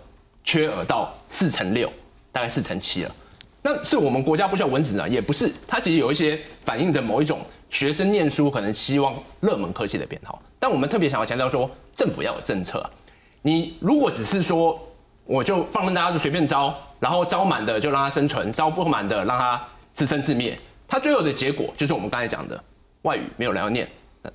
[0.47, 1.91] 缺额到四成六，
[2.31, 3.13] 大概四成七了。
[3.61, 5.07] 那是我们国家不需要文职呢？
[5.09, 10.41] 也不是，它其实有一些反映着某一种学生念书可能希望热门科系的偏好。
[10.57, 12.89] 但我们特别想要强调说，政府要有政策。
[13.41, 14.81] 你如果只是说，
[15.25, 19.61] 我就放任大家就随便招，然后招满的就让他生存，招不满的让他
[19.93, 20.57] 自生自灭，
[20.87, 22.63] 他最后的结果就是我们刚才讲的，
[23.01, 23.85] 外语没有人要念，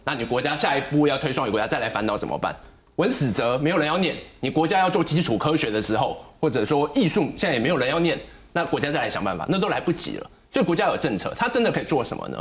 [0.05, 2.55] 那你国家下一步要推双语国家再来烦恼怎么办？
[2.97, 8.19] 文史哲没有人要念，你国家要做基础科学的时候，或者说艺术现在也没有人要念。
[8.53, 10.31] 那国家再来想办法，那都来不及了。
[10.53, 12.37] 所以国家有政策，它真的可以做什么呢？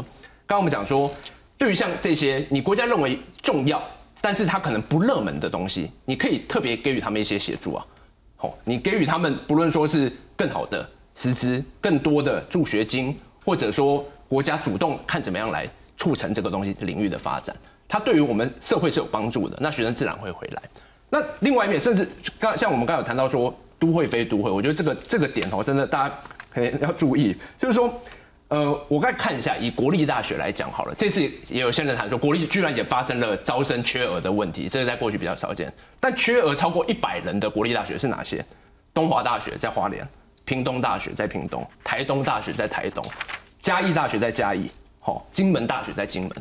[0.46, 1.10] 刚刚我们讲说，
[1.58, 3.82] 对于像这些你国家认为重要，
[4.20, 7.86] 但是它可能不热门的东西，你可以特别给予他们一些协助啊。
[8.36, 10.86] 好，你给予他们不论说是更好的
[11.16, 15.66] 师资、更多的助学金，或者说国家主动看怎么样来
[15.98, 17.56] 促成这个东西领域的发展，
[17.92, 19.56] 它对于我们社会是有帮助的。
[19.62, 20.64] 那学生自然会回来。
[21.12, 22.08] 那另外一面，甚至
[22.40, 23.54] 刚像我们刚有谈到说。
[23.82, 26.16] 都会非都会，我觉得这个这个点哦，真的大家
[26.54, 27.36] 可能要注意。
[27.58, 27.92] 就是说，
[28.50, 35.74] 呃，我该看一下，以国立大学来讲好了，这次也有现在谈说，国立居然也发生了招生缺额的问题，这个在过去比较少见。
[36.00, 38.46] 但缺额超过一百人的国立大学是哪些？
[38.94, 40.08] 东华大学在花莲，
[40.46, 43.04] 屏东大学在屏东，台东大学在台东，
[43.64, 46.32] 嘉义大学在嘉义，好，金门大学在金门，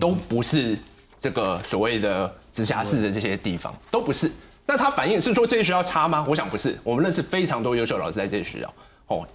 [0.00, 0.76] 都不是
[1.20, 4.30] 这个所谓的直辖市的这些地方，都不是。
[4.66, 6.24] 那他反映是说这些学校差吗？
[6.28, 8.74] 我想不是，我们认识非常多优秀老师在这些学校，
[9.06, 9.26] 哦，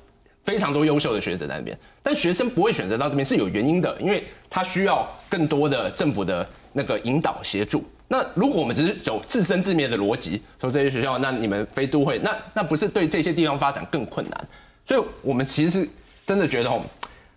[0.43, 7.83] 非常多优秀的学者在那边，但学生不会选择到这边是有原因的，因为他需要更多的政府的那个引导协助。
[8.07, 14.47] 那如果我们只是走自生自灭的逻辑，说这些学校，那你们非都会，那那不是对这些地方发展更困难？
[14.85, 15.89] 所以我们其实是
[16.27, 16.81] 真的觉得哦，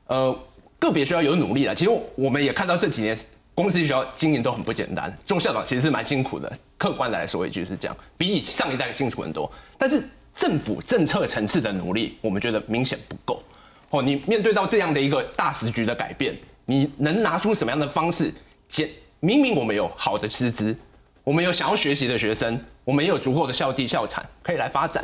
[0.08, 0.38] 呃，
[0.78, 1.74] 个别学校有努力了。
[1.74, 3.16] 其实我们也看到这几年。
[3.56, 6.52] 公司学校经营都很不简单，做校长其实是蛮辛苦的。
[6.76, 9.50] 客观来说一句是这样，比你上一代辛苦很多。
[9.78, 13.42] 但是政府政策层次的努力，我们觉得明显不够。
[13.88, 18.30] 哦，你面对到这样的一个大时局的改变，你能拿出什么样的方式？
[18.68, 18.90] 简
[19.20, 20.76] 明明我们有好的师资，
[21.24, 25.02] 我们有想要学习的学生，我们也有足够的校地校产可以来发展。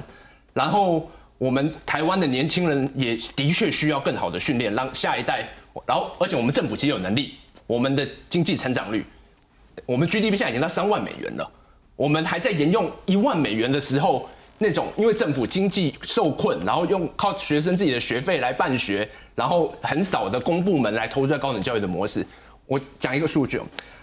[0.53, 5.49] 然后我们台湾的年轻人也的确需要更好的训练，让下一代。
[5.87, 7.37] 然后而且我们政府其实有能力。
[7.67, 9.05] 我们的经济成长率，
[9.87, 11.51] 我们 GDP 现在已经到三万美元了。
[11.97, 22.27] 我们还在沿用一万美元的时候那种，因为政府经济受困，然后用靠学生自己的学费来办学，然后很少的公部门来投入在高等教育的模式。
[22.67, 23.61] 我讲一个数据，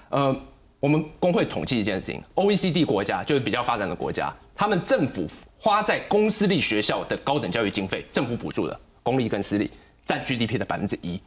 [0.09, 0.35] 呃，
[0.79, 9.69] 我们工会统计一件事情，OECD 国家就是比较发展的国家，他们政府花在公私立学校的高等教育经费，政府补助的公立跟私立
[10.05, 11.19] 占 GDP 的百分之一，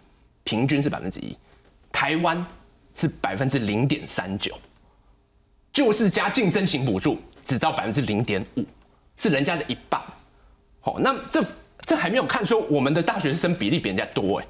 [0.45, 1.37] 平均是百分之一。
[1.93, 2.45] 台湾
[2.95, 4.59] 是百分之零点三九，
[5.73, 8.65] 就是加竞争型补助只到百分之零点五，
[9.17, 10.01] 是人家的一半。
[10.81, 11.45] 好，那这
[11.81, 14.47] 这还没有看出我们的大学生比例比人家多哎。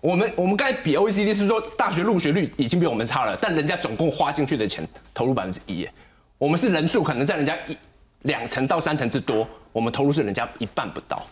[0.00, 5.88] 我们我们刚才比 OECD 是说大学入学率已经比我们差了，但人家总共花进去的钱投入百分之一，
[6.36, 7.76] 我们是人数可能在人家一
[8.22, 11.26] 两成到三成之多，我们投入是人家一半不到。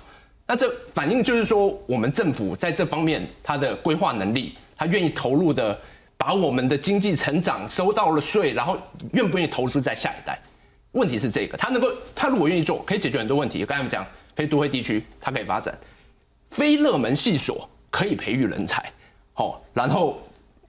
[0.46, 4.56] 那这反映就是说，我们政府在这方面它的规划能力。
[4.76, 5.78] 他愿意投入的，
[6.16, 8.78] 把我们的经济成长收到了税，然后
[9.12, 10.38] 愿不愿意投资在下一代？
[10.92, 13.64] 问题是这个，他能够，他如果愿意做，可以解决很多问题。
[13.64, 14.06] 刚才我们讲
[14.36, 15.74] 非都会地区，它可以发展；
[16.50, 18.92] 非热门系所可以培育人才，
[19.32, 20.20] 好，然后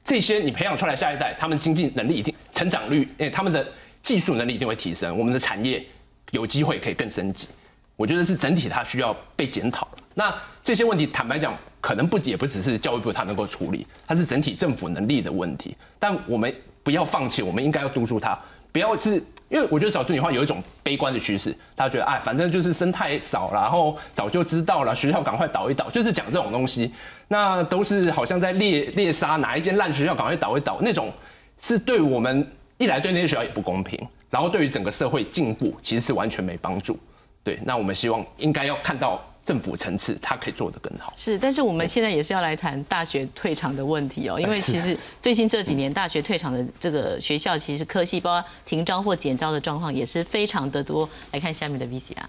[0.03, 3.65] 这些你培养出来下一代，他们经济能力一定成长率，诶，他们的
[4.01, 5.85] 技术能力一定会提升，我们的产业
[6.31, 7.47] 有机会可以更升级。
[7.95, 11.55] 我觉得是整体它需要被检讨那这些问题，坦白讲。
[11.85, 15.77] 可能不也不只是教育部他能够处理，它是整体政府能力的问题。
[15.99, 16.51] 但我们
[16.81, 18.35] 不要放弃，我们应该要督促他，
[18.71, 26.91] 不要是因为我觉得少数女化有一种悲观的趋势，他觉得哎，反正就是生态少，然后早就知道了，学校赶快倒一倒，就是讲这种东西，
[27.27, 31.13] 那都是好像在猎猎杀哪一间烂学校，赶快倒一倒，那种
[31.61, 33.95] 是对我们一来对那些学校也不公平，
[34.31, 36.97] 然后对于整个社会进步其实是完全没帮助。
[37.43, 39.23] 对，那我们希望应该要看到。
[39.45, 41.13] 政府层次，它可以做得更好。
[41.15, 51.07] 是，但是我们现在也是要来谈大学退场的问题哦，因为其实最近这几年大学退场的这个学校，其实科系包括停招或减招的状况也是非常的多。
[51.31, 52.25] 来看下面的 VCR，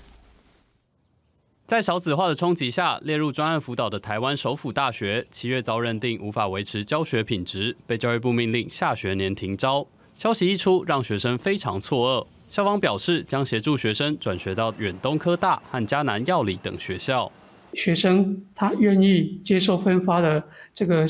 [1.66, 9.86] 在少子化的冲击下，列入专案辅导的台湾首府大学，七月遭认定无法维持教学品质，被教育部命令下学年停招。
[10.14, 12.35] 消息一出，让学生非常错愕。
[12.48, 17.30] 校方表示，将协助学生转学到远东科大和嘉南药理等学校。
[17.74, 20.42] 学生他愿意接受分发的
[20.72, 21.06] 这个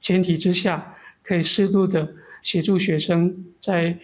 [0.00, 2.08] 前提之下，可以适度的
[2.42, 3.98] 协助学生在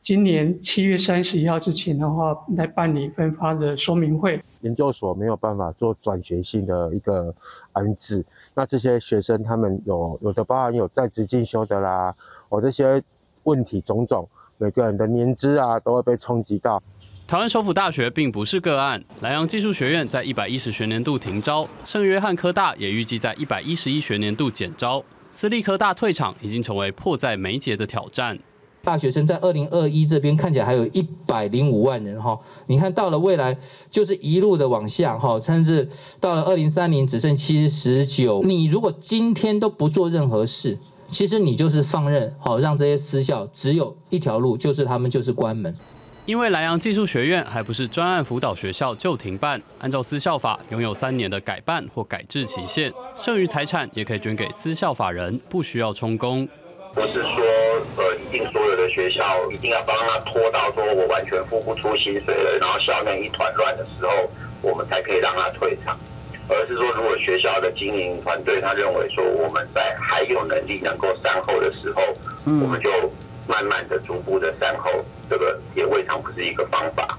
[0.00, 4.40] 今年七月三十一号之前的话，来办理分发的说明会。
[4.60, 7.34] 研究所没有办法做转学性的一个
[7.72, 12.14] 安置，那这些学生他们有有的包含有在职进修的啦，
[12.48, 13.02] 我这些
[13.42, 14.26] 问题种种，
[14.58, 16.82] 每个人的年资啊都会被冲击到。
[17.26, 25.02] 台湾首府大学并不是个案，莱阳技术学院在一百一十学年度停招，圣约翰科大也预计在一百一十一学年度减招，
[25.32, 28.38] 私立科大退场已经成为迫在眉睫的挑战。
[28.84, 32.38] 大学生在二零二一这边看起来还有一百零五万人哈，
[32.68, 33.58] 你看到了未来
[33.90, 35.88] 就是一路的往下哈，甚至
[36.20, 38.40] 到了二零三零只剩七十九。
[38.44, 40.78] 你如果今天都不做任何事，
[41.08, 45.74] 其实你就是放任好，让这些私校只有一条路，就是他们就是关门。
[46.24, 56.48] 因为莱阳技术学院还不是专案辅导学校就停办，按照私校法拥有三年的改办或改制期限，剩余财产也可以捐给私校法人，不需要充公。
[56.92, 57.44] 不是说
[57.98, 64.10] 呃一定所有的学校一定要帮他拖到说我完全付不出薪水了，然后校内一团乱的时候，
[64.62, 65.96] 我们才可以让他退场，
[66.48, 72.02] 而是说如果学校的经营团队他认为说我们在还有能力能够善后的时候，
[72.44, 72.90] 我们就。
[73.48, 74.90] 慢慢的、逐步的善后，
[75.30, 77.16] 这个也未尝不是一个方法。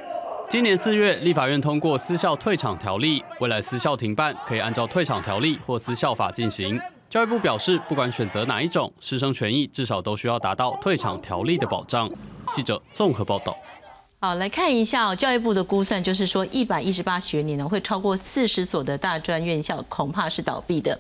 [0.50, 6.78] 今年四月，立法院通过私校退场条例，未来私校停办可以按照退场条例或私校法进行。
[7.10, 12.12] 教育部表示，不管选择哪一种，师生权益至少都需要达到退场条例的保障。
[12.54, 13.58] 记者综合报道。
[14.20, 21.00] 好，来看一下教育部的估算，就是说一百一十八学年呢，会超过四十所的大专院校恐怕是倒闭的。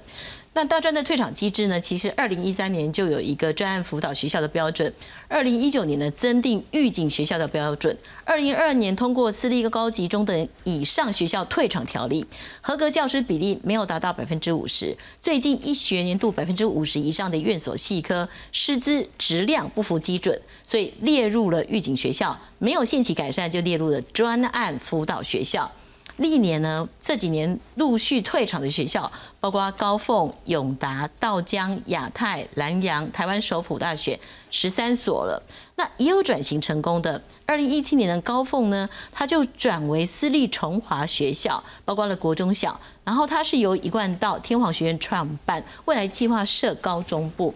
[0.57, 1.79] 那大专的退场机制呢？
[1.79, 4.91] 其实二零一三年就有一个专案辅导学校的标准，
[5.27, 7.95] 二零一九年呢增订预警学校的标准，
[8.25, 12.25] 二零二二年通过私立高级中等以上学校退场条例，
[12.59, 25.71] 合格教师比例没有达到百分之五十，最近一学年度百分之五十以上的院所系科师资质量不符基准，所以列入了预警学校，没有限期改善就列入了专案辅导学校。
[26.17, 35.41] 历年呢，这几年陆续退场的学校，包括高凤、永达、道江、亚太、南洋、台湾首府大学十三所了。
[35.75, 42.79] 那也有转型成功的，二零一七年的高凤呢，它就转为私立崇华学校，包括了国中小。
[43.03, 47.53] 然后它是由一贯道天皇学院创办，未来计划设高中部。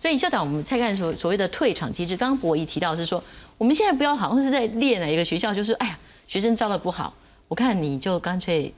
[0.00, 3.22] 所以校长，我们再看所所谓的退场机制，刚刚博弈提到是说，
[3.58, 5.98] 我们现在不要好像是在列哪一个学校，就是哎呀，
[6.28, 7.12] 学生招的不好。
[7.48, 8.72] 我看你就干脆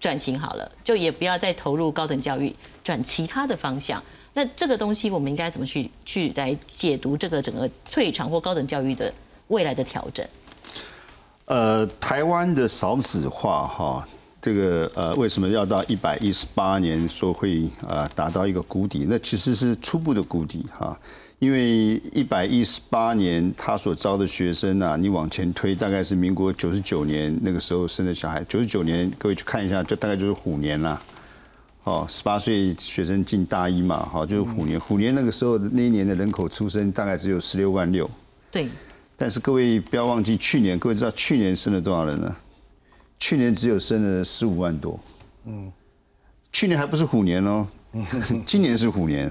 [0.00, 4.02] 转型好了，就也不要再投入高等教育，转其他的方向。
[4.32, 9.12] 那这个东西我们应该怎么去去来解读这个整个退场或高等教育的
[9.48, 10.26] 未来的调整？
[11.46, 14.08] 呃，台湾的少子化哈，
[14.40, 19.06] 这个呃为什么要到一百一十八年说会呃达到一个谷底？
[19.08, 20.98] 那其实是初步的谷底哈。
[21.40, 28.42] 因为一百一十八年他所招的学生啊，你往前推，大概是民国九十九年那个时候生的小孩。
[28.44, 31.02] 九十九年，各位去看一下，就大概就是虎年啦。
[31.82, 34.80] 哦，十八岁学生进大一嘛，好，就是虎年。
[34.80, 38.10] 虎年那个时候那一年的人口出生大概只有十六万六。
[38.50, 38.68] 对。
[39.16, 42.34] 但是各位不要忘记，去年各位知道去年生了多少人呢？
[43.18, 44.98] 去年只有生了十五万多。
[45.44, 45.70] 嗯。
[46.50, 47.66] 去年还不是虎年哦，
[48.46, 49.30] 今年是虎年。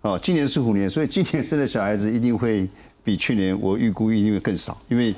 [0.00, 2.68] 哦，今年是虎年，所以今年生的小孩子一定会
[3.02, 5.14] 比去年我预估一定会更少，因为，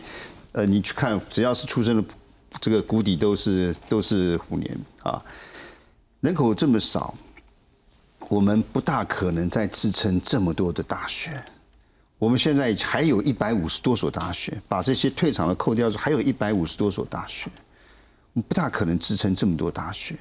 [0.53, 2.05] 呃，你去看，只要是出生的
[2.61, 5.22] 这个谷底都是都是虎年啊，
[6.20, 7.14] 人口这么少，
[8.28, 11.31] 我们不大可能再支撑这么多的大学。
[12.18, 17.51] 我们现在还有一百五十多所大学，把这些退场的扣掉，还有一百五十多所大学，
[18.49, 20.16] 不大可能支撑这么多大学。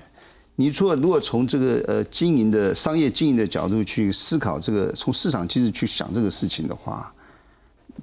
[0.60, 7.10] 你说，如果从这个呃经营的商业经营的角度去思考这个，从市场机制去想这个事情的话，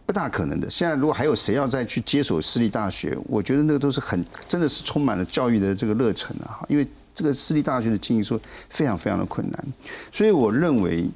[0.07, 0.71] 不大可能的。
[0.71, 6.65] 现在如果还有谁要再去接手私立大学，我觉得那个都是很真的是充满了教育的这个热忱啊！
[6.67, 8.41] 因为这个私立大学的经营说
[8.71, 9.67] 非常非常的困难，
[10.11, 11.07] 所以我认为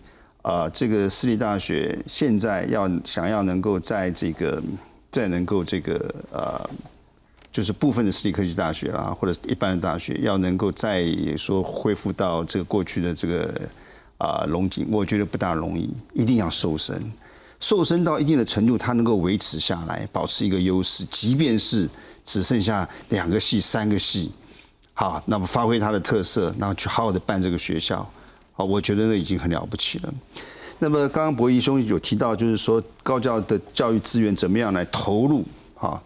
[0.43, 4.63] 啊，这个私立大学现在要想要能够在这个
[5.11, 6.71] 再能够这个呃。
[7.53, 11.05] 就是部分的私立科技大学啦，或者一般的大学，要能够再
[11.37, 13.53] 说恢复到这个过去的这个
[14.19, 17.13] 啊龙井，我觉得不大容易，一定要瘦身，
[17.59, 21.89] 瘦身到一定的程度，它能够维持下来，保持一个优势，即便是
[22.25, 24.31] 只剩下两个系、三个系，
[24.95, 28.09] 好，那么发挥它的特色，然后去好好的办这个学校，
[28.53, 30.15] 好，我觉得那已经很了不起了。
[30.79, 35.45] 那么刚刚博弈兄有提到，就是说高教的教育资源怎么样来投入，
[35.75, 36.01] 哈。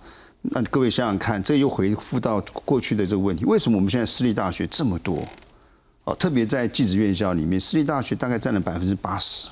[0.51, 5.26] 那各位想想看，这又回复到过去的这个问题：为什么我们现在私立大学这么多？
[6.05, 9.49] 哦，特别在技职院校里面，私立大学大概占了百分之八十。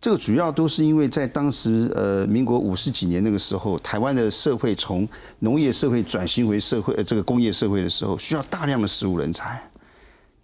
[0.00, 5.06] 这个主要都是因为在当时呃民国五十几年那个时候，台湾的社会从
[5.40, 9.62] 农业社会转型为社会呃这个工业社会的时候，需要大量的实务人才。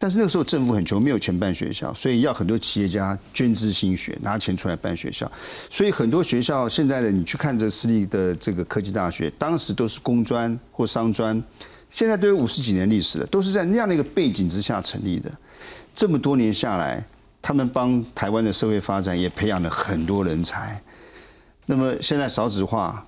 [0.05, 5.33] 但是那个时候政府很穷，没有钱办学校，所以要很多企业家捐资心血，拿钱出来办学校。
[5.71, 11.43] 所以很多学校现在的你去看这私立的这个科技大学，当时都是工专或商专，
[11.91, 15.33] 现在都有五十几年历史了，都是在那样的一个背景之下成立的。
[15.95, 17.03] 这么多年下来，
[17.41, 20.79] 他们帮台湾的社会发展也培养了很多人才。
[21.65, 23.03] 那么现在少子化，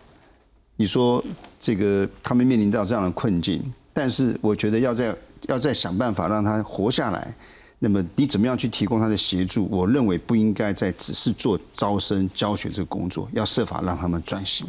[0.76, 1.22] 你说
[1.61, 5.14] 这个他们面临到这样的困境，但是我觉得要在。
[5.43, 7.34] 要再想办法让他活下来，
[7.78, 9.68] 那么你怎么样去提供他的协助？
[9.70, 14.66] 我认为不应该再只是做招生教学这个工作，要设法让他们转型。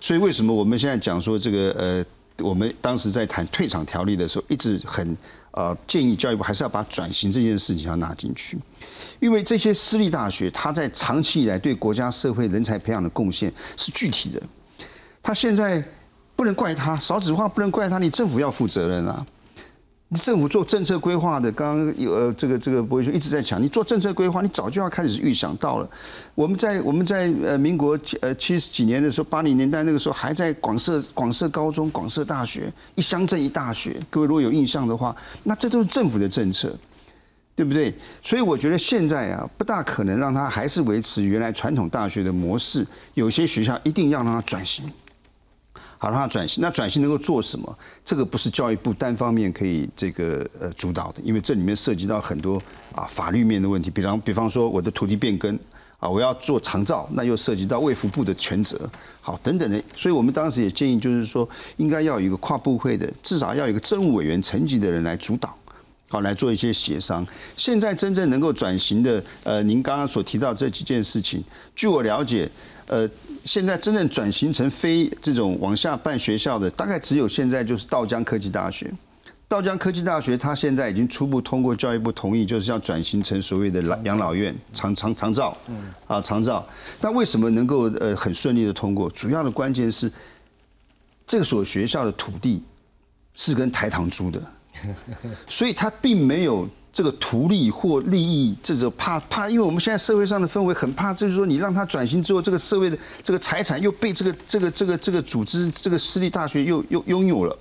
[0.00, 2.04] 所以为什么我们现在讲说这个呃，
[2.44, 5.16] 我们当时在谈退场条例的时候，一直很
[5.50, 8.58] 呃建议教育部还是要把转型这件事情要纳进去，
[9.20, 14.42] 因为这些私立大学，它在长期以来对国家社会人才培养的贡献是具体的。
[15.22, 15.84] 他现在
[16.34, 19.24] 不能怪他少子化，不能怪他，你政府要负责任啊。
[20.20, 25.88] 政府做政策规划的，刚刚有呃这个这个博威兄一直在讲，你做政策规划，你早就要开始预想到了。
[26.34, 33.98] 我们在我们在呃民国呃七十几年的时候，八零年代那个时候还在广设广设高中、广设大学，一乡镇一大学。
[34.10, 36.76] 各位如果有印象的话，那这都是政府的政策，
[37.54, 37.94] 对不对？
[38.22, 44.84] 所以我觉得现在啊，不大可能让他还是维持原来传统大学的模式，有些学校一定要让他转型。
[46.02, 47.78] 好让它转型，那转型能够做什么？
[48.04, 52.60] 这个不是教育部单方面可以这个呃主导的，因为这里面涉及到很多
[52.92, 53.88] 啊法律面的问题。
[53.88, 55.56] 比方比方说我的土地变更
[56.00, 58.90] 啊，我要做长照，那又涉及到卫福部的权责，
[59.20, 59.80] 好等等的。
[59.94, 65.56] 所以我们当时也建议，就是说应该要有一个跨部会的，至少要有一个政务委员层级的人来主导，
[66.08, 67.24] 好来做一些协商。
[67.56, 71.44] 现在真正能够转型的，呃，您刚刚所提到这几件事情，
[71.76, 72.50] 据我了解，
[72.86, 73.08] 呃。
[73.44, 78.88] 现在真正转型成非这种往下办学校的，大概只有现在就是道江科技大学。
[79.48, 85.58] 道江科技大学，它现在已经初步通过教育部同意，就是要转型成所谓的养老院长长长照，
[86.06, 86.64] 啊长照。
[87.00, 89.10] 那为什么能够呃很顺利的通过？
[89.10, 90.08] 主要的关键是
[91.26, 92.62] 这所学校的土地
[93.34, 94.40] 是跟台糖租的，
[95.50, 96.68] 所以它并没有。
[96.92, 107.56] 这个图利或利益，这个怕怕，因为我们现在社会上的氛围很怕，就是说你让他转型之后，这个社会的这个财产又被这个这个这个这个组织这个私立大学又又拥有了，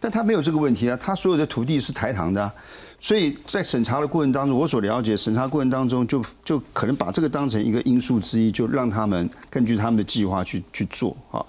[0.00, 2.50] 但他没有这个问题啊，他所有的土地是台糖的，
[2.98, 11.44] 所以在审查的过程当中，我所了解审查过程当中就就可能把这个当成一个因素之一，就让他们根据他们的计划去去做啊，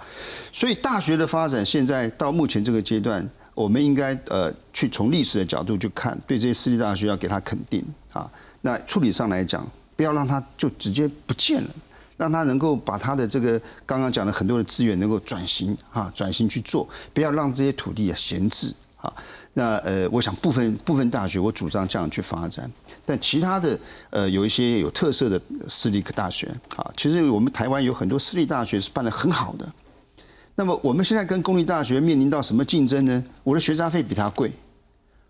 [0.51, 3.25] 所以大学的发展现在到目前这个阶段。
[3.53, 8.29] 我们应该呃去从历史的角度去看，对这些私立大学要给他肯定啊。
[8.61, 11.69] 那处理上来讲，不要让他就直接不见了，
[12.17, 19.13] 让他能够把他的这个刚刚讲的很多的资源能够转型啊，转型去做，不要让这些土地啊闲置啊。
[19.53, 22.71] 那呃，我想部分部分大学我主张这样去发展，
[23.05, 23.79] 但其他的
[24.09, 25.39] 呃有一些有特色的
[25.69, 29.71] 私立大学啊，其实我们台湾有很多私立大学是办得很好的。
[30.55, 33.23] 那么我们现在跟公立大学面临到什么竞争呢？
[33.43, 34.51] 我的学杂费比它贵，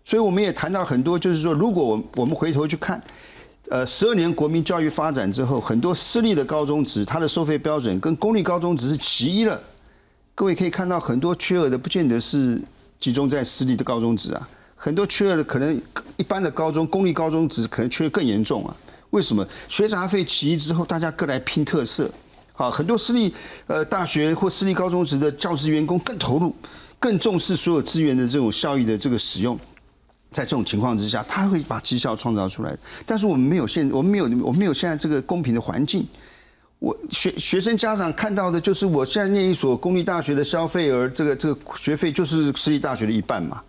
[0.04, 3.02] 所以我们也谈到很多，就是说，如果我我们回头去看，
[3.70, 9.58] 呃，十二年国民教育发展之后，很多私立的高中职，它的收费标准跟公立高中职是齐一了。
[10.34, 12.60] 各位可以看到，很多缺额的不见得是
[12.98, 14.46] 集中在私立的高中职啊，
[14.76, 15.80] 很多缺额的可能
[16.18, 18.76] 一般的高中、公立高中职可能缺更严重啊。
[19.08, 19.46] 为什么？
[19.68, 22.10] 学杂费齐一之后，大家各来拼特色。
[22.56, 23.34] 好，很多私立
[23.66, 26.54] 呃大学或私立高中职的教职员工更投入，
[27.00, 29.58] 更重视所有资源的这种效益的这个使用，
[30.30, 32.72] 在这种情况之下，他会把绩效创造出来。
[33.04, 36.06] 但是我们没有现，我们没有，我们没有现在这个公平的环境。
[36.78, 43.60] 我学学生家长看到的就是我现在念一所公立大学的消费额，这个这个学费就是私立大学的一半嘛，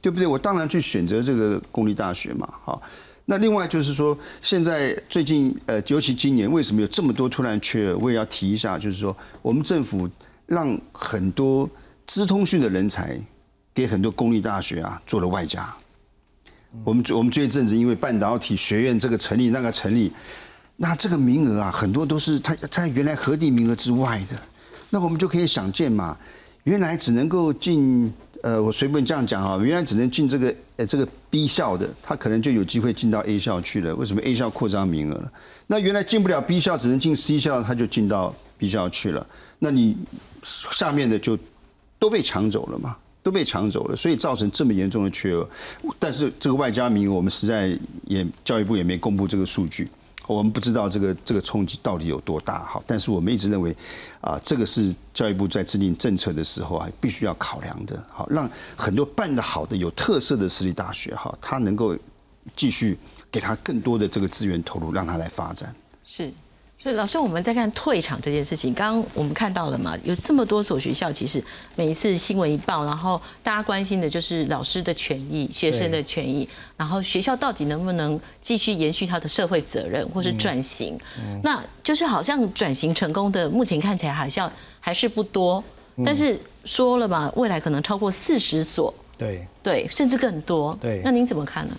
[0.00, 0.26] 对不对？
[0.26, 2.80] 我当然去选择这个公立大学嘛，好。
[3.24, 7.96] 那另外就是说，现在最近呃，尤其今年为什么有这么多突然缺额？
[7.98, 10.10] 我也要提一下，就是说，我们政府
[10.46, 11.68] 让很多
[12.04, 13.16] 资通讯的人才
[13.72, 15.72] 给很多公立大学啊做了外加。
[16.84, 20.12] 我们我们这一阵子因为半导体学院这个成立那个成立，
[20.76, 24.36] 那这个名额啊很多都是他在原来核定名额之外的。
[24.90, 26.18] 那我们就可以想见嘛，
[26.64, 28.12] 原来只能够进。
[28.42, 33.94] 呃，我随便这样讲啊，原来只能进这个呃这个 B 校的，他可能就有机会进到 A 校去了。
[33.94, 35.32] 为什么 A 校扩张名额？
[35.68, 39.24] 那原来进不了 B 校，只能进 C 校，他就进到 B 校去了。
[39.60, 39.96] 那你
[40.42, 41.38] 下面的就
[41.98, 42.96] 都被抢走了嘛？
[43.22, 45.48] 都被抢走了，所以造成这么严重的缺额。
[46.00, 47.78] 但是这个外加名额，我们实在
[48.08, 49.88] 也教育部也没公布这个数据。
[50.32, 53.76] 我们不知道这个这个冲击到底有多大，哈，但是我们一直认为，
[54.20, 61.96] 啊，这个是教育部在制定政策的时候啊，必须要考量的，好，让很多办得好的、有特色的私立大学，哈，它能够
[62.56, 62.98] 继续
[63.30, 65.74] 给他更多的这个资源投入，让他来发展。
[66.04, 66.32] 是。
[66.82, 71.40] 所以老师，我们在看退场这件事情，刚刚我们看到了嘛，有这么多所学校，其实
[71.76, 80.98] 每一次新闻一报，然后大家关心的就是老师的权益、学生的权益，然后学校到底能不能继续延续他的社会责任，或是转型？
[81.40, 85.62] 那就是好像转型成功的，目前看起来好像还是不多。
[86.04, 90.76] 但是说了嘛，未来可能超过四十所，对对，甚至更多。
[90.80, 91.76] 对，那您怎么看呢？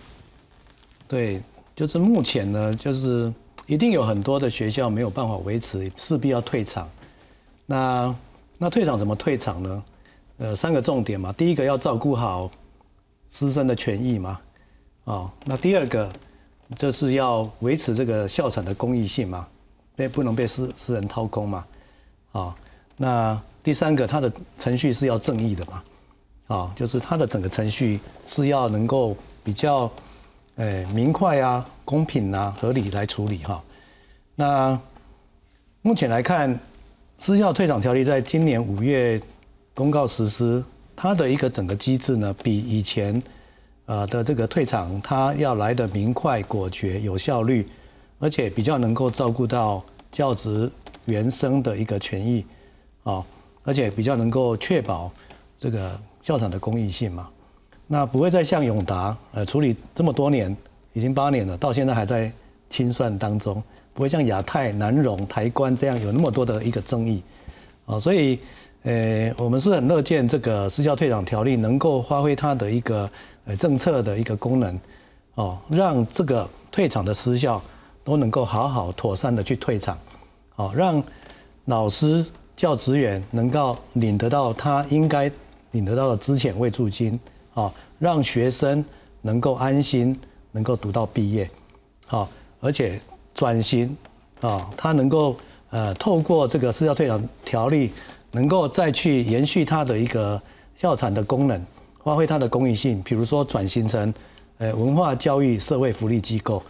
[1.10, 1.42] 对，
[1.76, 3.34] 就是目前呢，就是。
[3.66, 6.90] 一定有很多的学校没有办法维持，势必要退场。
[7.66, 8.14] 那
[8.58, 9.84] 那退场怎么退场呢？
[10.38, 11.32] 呃，三个重点嘛。
[11.32, 12.52] 第一个要照顾好
[13.32, 14.38] 师生的权益嘛。
[15.06, 16.12] 哦，那第二个
[16.76, 19.48] 就是要维持这个校产的公益性嘛，
[19.96, 21.66] 被不能被私私人掏空嘛。
[22.34, 22.56] 啊，
[22.98, 25.84] 那第三个它的程序是要正义的嘛。
[26.48, 29.90] 啊，就是它的整个程序是要能够比较。
[30.56, 33.64] 哎，明快啊，公平啊，合理来处理哈。
[34.36, 34.80] 那
[35.82, 36.60] 目前来看，
[37.18, 39.20] 私校退场条例在今年五月
[39.74, 40.64] 公告实施，
[40.96, 43.20] 它的一个整个机制呢，比以前
[43.86, 47.68] 呃的这个退场，它要来的明快、果决、有效率，
[48.20, 50.72] 而且比较能够照顾到教职
[51.06, 52.46] 原生的一个权益
[53.02, 53.26] 啊，
[53.64, 55.12] 而且比较能够确保
[55.58, 57.28] 这个校长的公益性嘛。
[57.88, 60.56] 那不会再像永达，呃，处理这么多年，
[60.94, 62.32] 已经八年了，到现在还在
[62.70, 63.62] 清算当中，
[63.94, 67.22] 不会像亚太、南荣、台关这样有那么多的一个争议，
[67.86, 68.40] 啊，所以，
[68.84, 73.08] 呃，我们是很乐见这个私校退场条例能够发挥它的一个
[73.46, 74.80] 呃政策的一个功能，
[75.36, 77.62] 哦，让这个退场的私校
[78.04, 79.98] 都能够好好妥善的去退场，
[80.56, 81.04] 哦，让
[81.66, 82.26] 老师
[82.56, 85.30] 教职员能够领得到他应该
[85.72, 87.20] 领得到的资遣慰助金。
[87.54, 88.84] 好，让学生
[89.22, 90.20] 能够安心，
[90.52, 91.50] 能够读到毕业，
[92.08, 92.28] 好，
[92.60, 93.00] 而且
[93.34, 93.96] 转型，
[94.42, 95.38] 啊，他能够
[95.70, 97.92] 呃透过这个私校退场条例，
[98.32, 100.42] 能够再去延续他的一个
[100.76, 101.64] 校产的功能，
[102.04, 104.12] 发挥它的公益性，比如说转型成
[104.58, 106.62] 呃文化教育社会福利机构，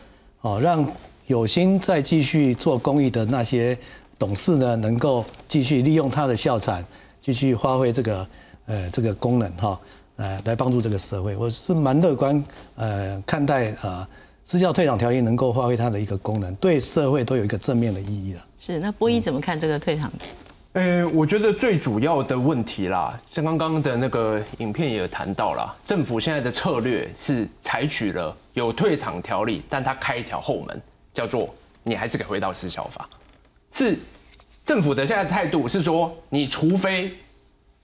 [0.41, 0.86] 哦，让
[1.27, 3.77] 有心再继续做公益的那些
[4.19, 6.86] 董事呢，能够继续利用他的校产，
[7.21, 8.27] 继续发挥这个
[8.65, 9.79] 呃这个功能哈。
[10.24, 12.41] 呃，来帮助这个社会，我是蛮乐观，
[12.78, 14.07] 呃，看待呃
[14.41, 18.45] 私教退场条例能够发挥它的一个功能，对社会都有一个正面的意义了。
[18.57, 20.09] 是，那波一怎么看这个退场？
[20.71, 30.82] 呃，我觉得最主要的问题啦，像刚刚的那个影片也有谈到了，政府现在的策略是采取了有退场条例，但他开一条后门，
[31.13, 31.53] 叫做
[31.84, 33.09] 你还是可以回到私教法，
[33.74, 33.99] 是
[34.65, 37.11] 政府的现在态度是说，你除非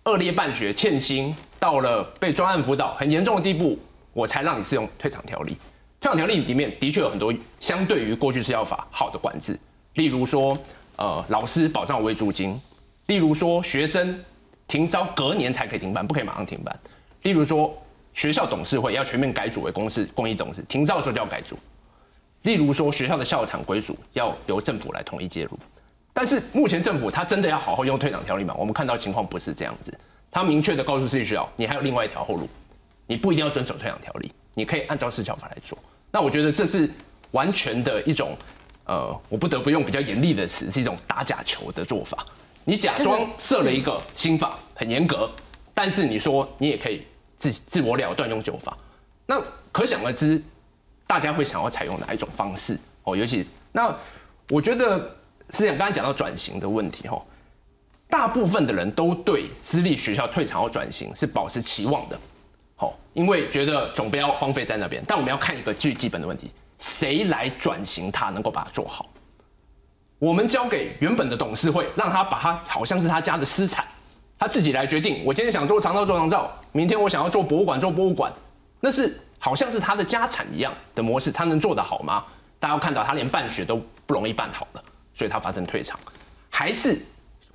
[0.05, 1.35] 恶劣办学欠薪。
[1.59, 3.77] 到了被专案辅导很严重的地步，
[4.13, 5.57] 我才让你适用退场条例。
[5.99, 9.59] 退场条例里面的确有很多相对于过去私校法好的管制，
[9.95, 10.57] 例如说，
[10.95, 12.57] 呃，老师保障为租金；
[13.07, 14.17] 例如说，学生
[14.67, 16.73] 停招隔年才可以停办，不可以马上停办；
[17.23, 17.77] 例如说，
[18.13, 21.55] 学校董事会要全面改组为公司公益董事，停招的时候就要改组；
[22.43, 25.59] 例如说，学校的校产归属要由政府来统一介入。
[26.13, 28.55] 但是目前政府他真的要好好用退场条例吗？
[28.57, 29.93] 我们看到情况不是这样子。
[30.31, 32.47] 他明确的告诉私立学校，你还有另外一条后路，
[33.07, 35.77] 你不一定要遵守退养条例，你可以按照市教法来做。
[36.11, 36.89] 那我觉得这是
[37.31, 38.37] 完全的一种，
[38.85, 42.25] 呃，我不得不用比较严厉的词，是一种打假球的做法。
[42.63, 45.29] 你假装设了一个新法很严格，
[45.73, 47.07] 但是你说你也可以
[47.39, 48.77] 自自我了断用旧法，
[49.25, 50.39] 那可想而知，
[51.07, 53.17] 大家会想要采用哪一种方式哦？
[53.17, 53.95] 尤其那
[54.49, 54.99] 我觉得
[55.53, 57.19] 是想刚才讲到转型的问题哈。
[58.09, 62.19] 大部分的人都对私立学校退场或转型是保持期望的，
[62.75, 65.03] 好，因为觉得总不要荒废在那边。
[65.07, 66.49] 但我们要看一个最基本的问题：
[66.79, 69.07] 谁来转型它，能够把它做好？
[70.17, 73.85] 我们交给原本的董事会，让他把它好像是他家的私产，
[74.39, 75.23] 他自己来决定。
[75.23, 78.33] 我今天想做长照做长照，明天我想要做博物馆做博物馆，
[78.79, 82.25] 那是好像是他的家产一样的模式，他能做得好吗？
[82.59, 84.83] 大家要看到他连办学都不容易办好了，
[85.13, 85.99] 所以他发生退场，
[86.49, 86.99] 还是？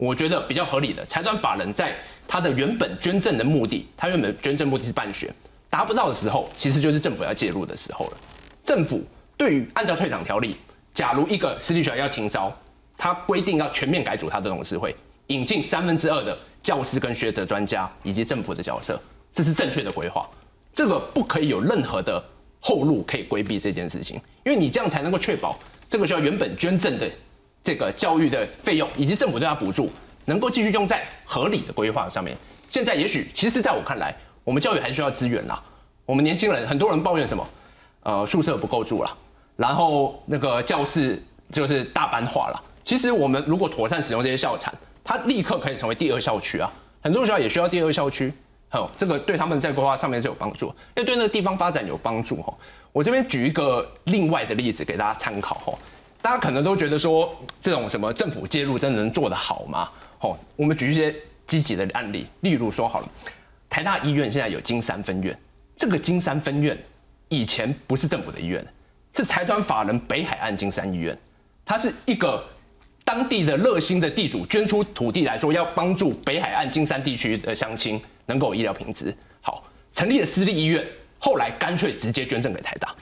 [0.05, 1.97] 我觉得比较合理的财团法人，在
[2.29, 5.33] 他的原本捐赠的目的，他原本捐赠目的是办学，
[5.71, 8.17] 达不到的时候，其实就是政府要介入的时候了。
[8.65, 9.03] 政府
[9.35, 10.57] 对于按照退场条例，
[10.93, 12.55] 假如一个私立学校要停招，
[12.99, 14.95] 他规定要全面改组他的董事会，
[15.29, 19.01] 引进三分之二的教师跟学者专家以及政府的角色，
[19.33, 20.29] 这是正确的规划。
[20.75, 22.23] 这个不可以有任何的
[22.61, 27.09] 后路可以规避这件事情，因为你这样才能够确保这个学校原本捐赠的
[27.65, 29.91] 这个教育的费用以及政府对他补助
[30.27, 32.37] 能够继续用在合理的规划上面。
[32.71, 35.61] 现在也许其实在我看来，我们教育还需要资源啦。
[36.05, 37.49] 我们年轻人很多人抱怨什么？
[38.03, 39.17] 呃，宿舍不够住了，
[39.57, 42.63] 然后那个教室就是大班化了。
[42.85, 46.71] 其实我们如果妥善使用这些校产，它立刻可以成为第二校区啊。
[47.01, 48.31] 很多学校也需要第二校区，
[48.69, 52.53] 好，这个对他们在规划上面是有帮助，因为对那个地方发展有帮助哈。
[52.93, 55.73] 我这边举一个另外的例子给大家参考哈。
[56.25, 59.91] 大家可能都觉得说这种什么政府介入真的能做得好吗？
[60.21, 61.15] 哦，我们举一些
[61.47, 63.09] 积极的案例，例如说好了，
[63.69, 65.39] 台大医院现在有金山分院，
[65.77, 66.75] 这个金山分院。
[67.29, 68.65] 以前不是政府的医院，
[69.15, 71.15] 是财团法人北海岸金山医院，
[71.63, 72.43] 它是一个
[73.05, 79.15] 当地的热心的地主捐出土地来说，要帮助北海岸金山地区的乡亲能够有医疗品质。
[79.43, 79.63] 好，
[79.95, 80.83] 成立了私立医院，
[81.19, 82.95] 后来干脆直接捐赠给台大。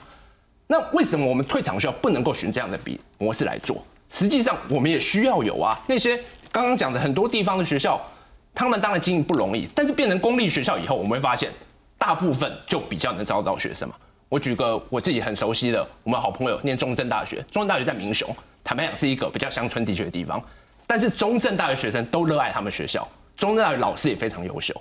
[0.65, 3.81] 那为什么我们退场需要不能够循这样的比模式来做？
[4.09, 5.79] 实际上我们也需要有啊。
[5.87, 6.19] 那些
[6.51, 7.99] 刚刚讲的很多地方的学校，
[8.53, 11.49] 他们当然经营不容易，但是变成公立学校以后，我们会发现
[11.97, 13.95] 大部分就比较能招到学生嘛。
[14.29, 18.27] 我举个我自己很熟悉的，我们好朋友念中正大学，中正大学在民雄，
[18.63, 20.43] 坦白讲是一个比较乡村地区的地方，
[20.85, 23.07] 但是中正大学学生都热爱他们学校，
[23.37, 24.73] 中正大学老师也非常优秀。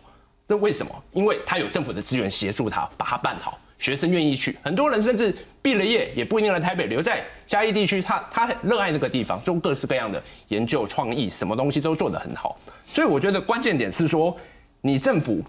[0.46, 0.92] 那为什么？
[1.12, 12.56] 因为他有政府的资源协助他把它办好，学生愿意去，很多人甚至毕了业也不一定来台北，留在嘉义地区，他他热爱那个地方，做各式各样的研究创意，什么东西都做得很好。
[12.86, 14.36] 所以我觉得关键点是说，
[14.80, 15.42] 你政府。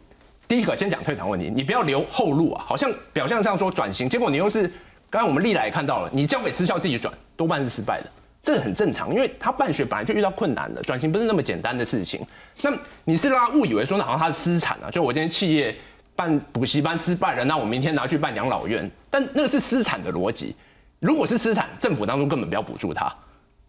[0.45, 2.63] 第一个先讲退场问题，你不要留后路啊！
[2.67, 4.63] 好像表象上说转型，结果你又是
[5.09, 8.11] 刚刚我们历来也看到了，你交给私校自己转，多半是失败的，
[8.43, 12.19] 这很正常，因为他办学本来就遇到困难了，转型不是那么简单的事情。
[12.61, 12.71] 那
[13.05, 15.73] 你是让他误以为说那好像他是私产啊，就我今天企业
[16.15, 20.55] 办补习班失败了，那我明天拿去办养老院，但那个是私产的逻辑。
[20.99, 23.13] 如果是私产，政府当中根本不要补助他，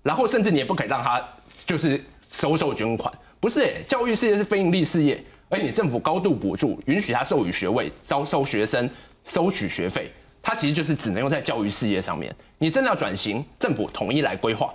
[0.02, 1.22] 然后甚至你也不可以让他
[1.66, 3.82] 就是收受捐款，不是？
[3.88, 5.22] 教育事业是非盈利事业。
[5.50, 8.88] 而你政府高度补助，允许他授予学位、招收学生、
[9.24, 10.10] 收取学费，
[10.42, 12.34] 他其实就是只能用在教育事业上面。
[12.58, 14.72] 你真的要转型，政府统一来规划。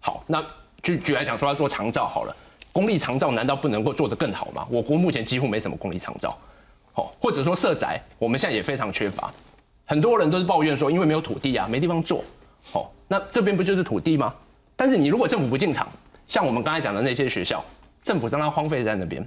[0.00, 0.42] 好，那
[0.82, 2.34] 举举来讲说要做长照好了，
[2.72, 4.66] 公立长照难道不能够做得更好吗？
[4.70, 6.38] 我国目前几乎没什么公立长照，
[6.94, 9.32] 哦，或者说社宅，我们现在也非常缺乏，
[9.84, 12.24] 很多人都是抱怨说因为没有土地啊，没地方做。
[12.72, 14.34] 哦，那这边不就是土地吗？
[14.76, 15.88] 但是你如果政府不进场，
[16.26, 17.64] 像我们刚才讲的那些学校，
[18.02, 19.26] 政府让它荒废在那边。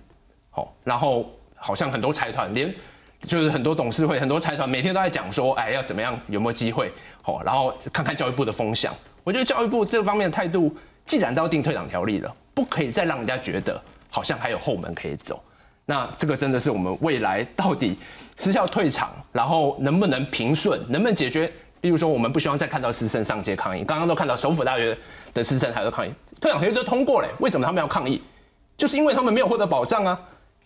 [0.55, 2.74] 哦然后好像很多财团，连
[3.22, 6.91] 就是很多董事会、很多财团每天都在讲说，哎，要怎么样，有没有机会？
[7.26, 8.93] 哦，然后看看教育部的风向。
[9.24, 15.41] 我觉得教育部这方面的态度，既然都要定退场条例了，不可以再让人家觉得好像还有后门可以走。
[15.89, 17.97] 那这个真的是我们未来到底
[18.35, 21.49] 私校退场，然后能不能平顺，能不能解决？
[21.81, 23.85] 例如说，我们不希望再看到师生上街抗议。
[23.85, 24.97] 刚刚都看到首府大学
[25.33, 26.11] 的师生还在抗议，
[26.41, 28.21] 退场条例都通过了，为什么他们要抗议？
[28.77, 30.19] 就是因为他们没有获得保障啊。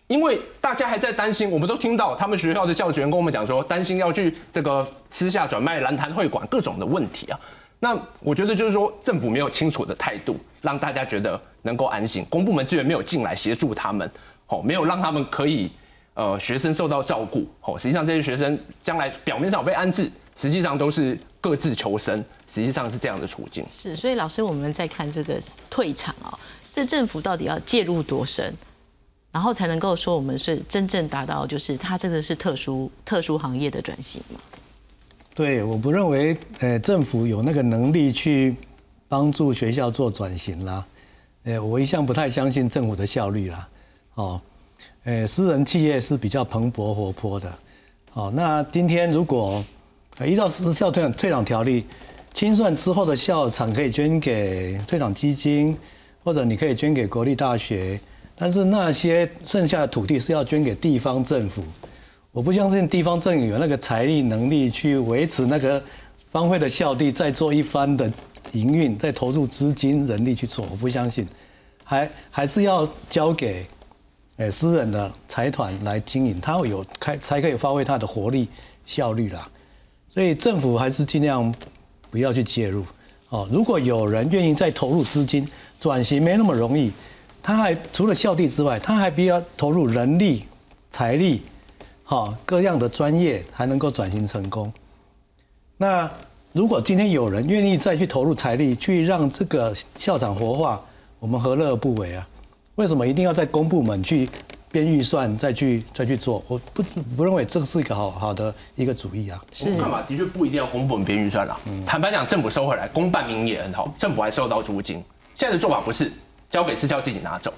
[0.08, 7.38] 因为大家还在担心，我们都听到他们学校的教职员跟我们讲说，担心要去这个私下转卖蓝潭会馆各种的问题啊。
[7.78, 12.26] 那我觉得就是说，政府没有清楚的态度，让大家觉得能够安心。
[12.28, 14.10] 公部门资源没有进来协助他们，
[14.52, 15.70] 哦，没有让他们可以
[16.12, 22.22] 呃学生受到照顾，哦，实际上这些学生将来表面上被安置，实际上都是各自求生，
[22.52, 23.64] 实际上是这样的处境。
[23.70, 25.40] 是，所以老师，我们在看这个
[25.70, 26.38] 退场啊，
[26.70, 28.52] 这政府到底要介入多深？
[29.30, 34.38] 然后才能够说我们是真正达到，就是它这个是特殊特殊行业的转型嘛？
[35.34, 38.54] 对，我不认为，呃，政府有那个能力去
[39.08, 40.84] 帮助学校做转型啦。
[41.44, 43.66] 呃，我一向不太相信政府的效率啦。
[44.14, 44.40] 哦，
[45.04, 47.52] 呃，私人企业是比较蓬勃活泼的。
[48.14, 49.64] 哦，那今天如果
[50.26, 51.86] 依照私校退退场条例
[52.34, 55.74] 清算之后的校场可以捐给退场基金，
[56.22, 57.98] 或者你可以捐给国立大学。
[58.36, 61.62] 但是那些剩下的土地是要捐给地方政府，
[62.32, 65.82] 我不相信地方政府有那个财力能力去维持那个
[66.30, 68.10] 方会的校地，再做一番的
[68.52, 71.28] 营运，再投入资金人力去做，我不相信，
[71.84, 73.64] 还还是要交给
[74.38, 78.48] 诶私人的财团来经营，它会有开才可以发挥它的活力
[78.86, 79.48] 效率啦。
[80.08, 81.54] 所以政府还是尽量
[82.10, 82.84] 不要去介入
[83.28, 83.48] 哦。
[83.52, 85.46] 如果有人愿意再投入资金，
[85.78, 86.92] 转型没那么容易。
[87.42, 90.44] 他还除了校地之外，他还必要投入人力、
[90.90, 91.42] 财力，
[92.04, 94.72] 好各样的专业，才能够转型成功。
[95.76, 96.10] 那
[96.52, 100.80] 如果今天有人愿意再去投入财力，去让这个校长活化，
[101.18, 102.28] 我们何乐而不为啊？
[102.76, 104.28] 为什么一定要在公部门去
[104.70, 106.82] 编预算再去再去做，我不
[107.16, 109.38] 不认为这是一个好好的一个主意啊。
[109.60, 111.60] 我们看法的确不一定要公部门编预算啦。
[111.86, 115.04] 坦白讲，政府收回来，公办民营也很好，政府还收到租金。
[115.34, 116.10] 现在的做法不是
[116.50, 117.52] 交给私教自己拿走，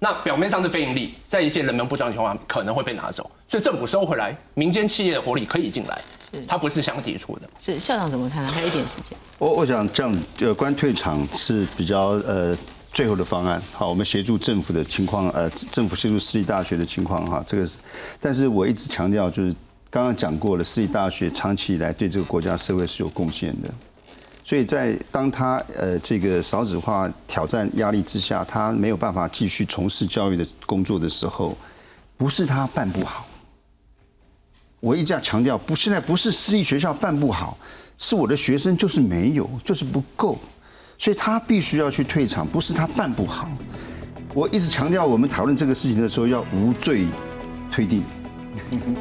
[0.00, 6.00] 那表面上是非盈利，在一些人们不赚的情况下可能会被拿走，所以政府收回来，民间企业的活力可以进来，
[6.32, 7.48] 是它不是相抵触的。
[7.60, 8.50] 是校长怎么看呢？
[8.50, 9.16] 还有一点时间。
[9.38, 12.56] 我我想这样，呃，关退场是比较呃
[12.92, 13.60] 最后的方案。
[13.72, 17.78] 好，我们协助政府的情况，呃，政府协助私立大学的情况哈，这个是。
[18.20, 19.54] 但是我一直强调，就是
[19.88, 23.68] 刚刚讲过了，私立大学长期以来对这个国家社会是有贡献的。
[24.42, 31.56] 所以在当他呃这个少子化挑战压力之下，他没有办法继续从事教育的工作的时候，
[32.16, 33.26] 不是他办不好。
[34.80, 37.56] 我一直要强调，不，现在不是私立学校办不好，
[37.98, 40.38] 是我的学生就是没有，就是不够，
[41.00, 43.48] 所以他必须要去退场，不是他办不好。
[44.34, 47.06] 我一直强调，我们讨论这个事情的时候要无罪
[47.72, 48.04] 推定，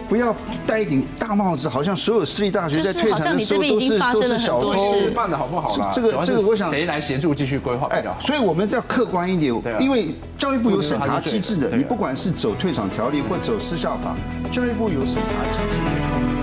[0.07, 0.33] 不要
[0.65, 5.91] 戴一顶大帽子，好像所有私立大学在退场的时候都是都是小偷，办的好不好啦？
[5.93, 8.01] 这个这个，我想谁来协助继续规划哎？
[8.21, 14.15] 所以我们要客观一点，因为教育部有审查机制的，你不管是走退场条例或走私校法，
[14.49, 16.38] 教育部有审查机制。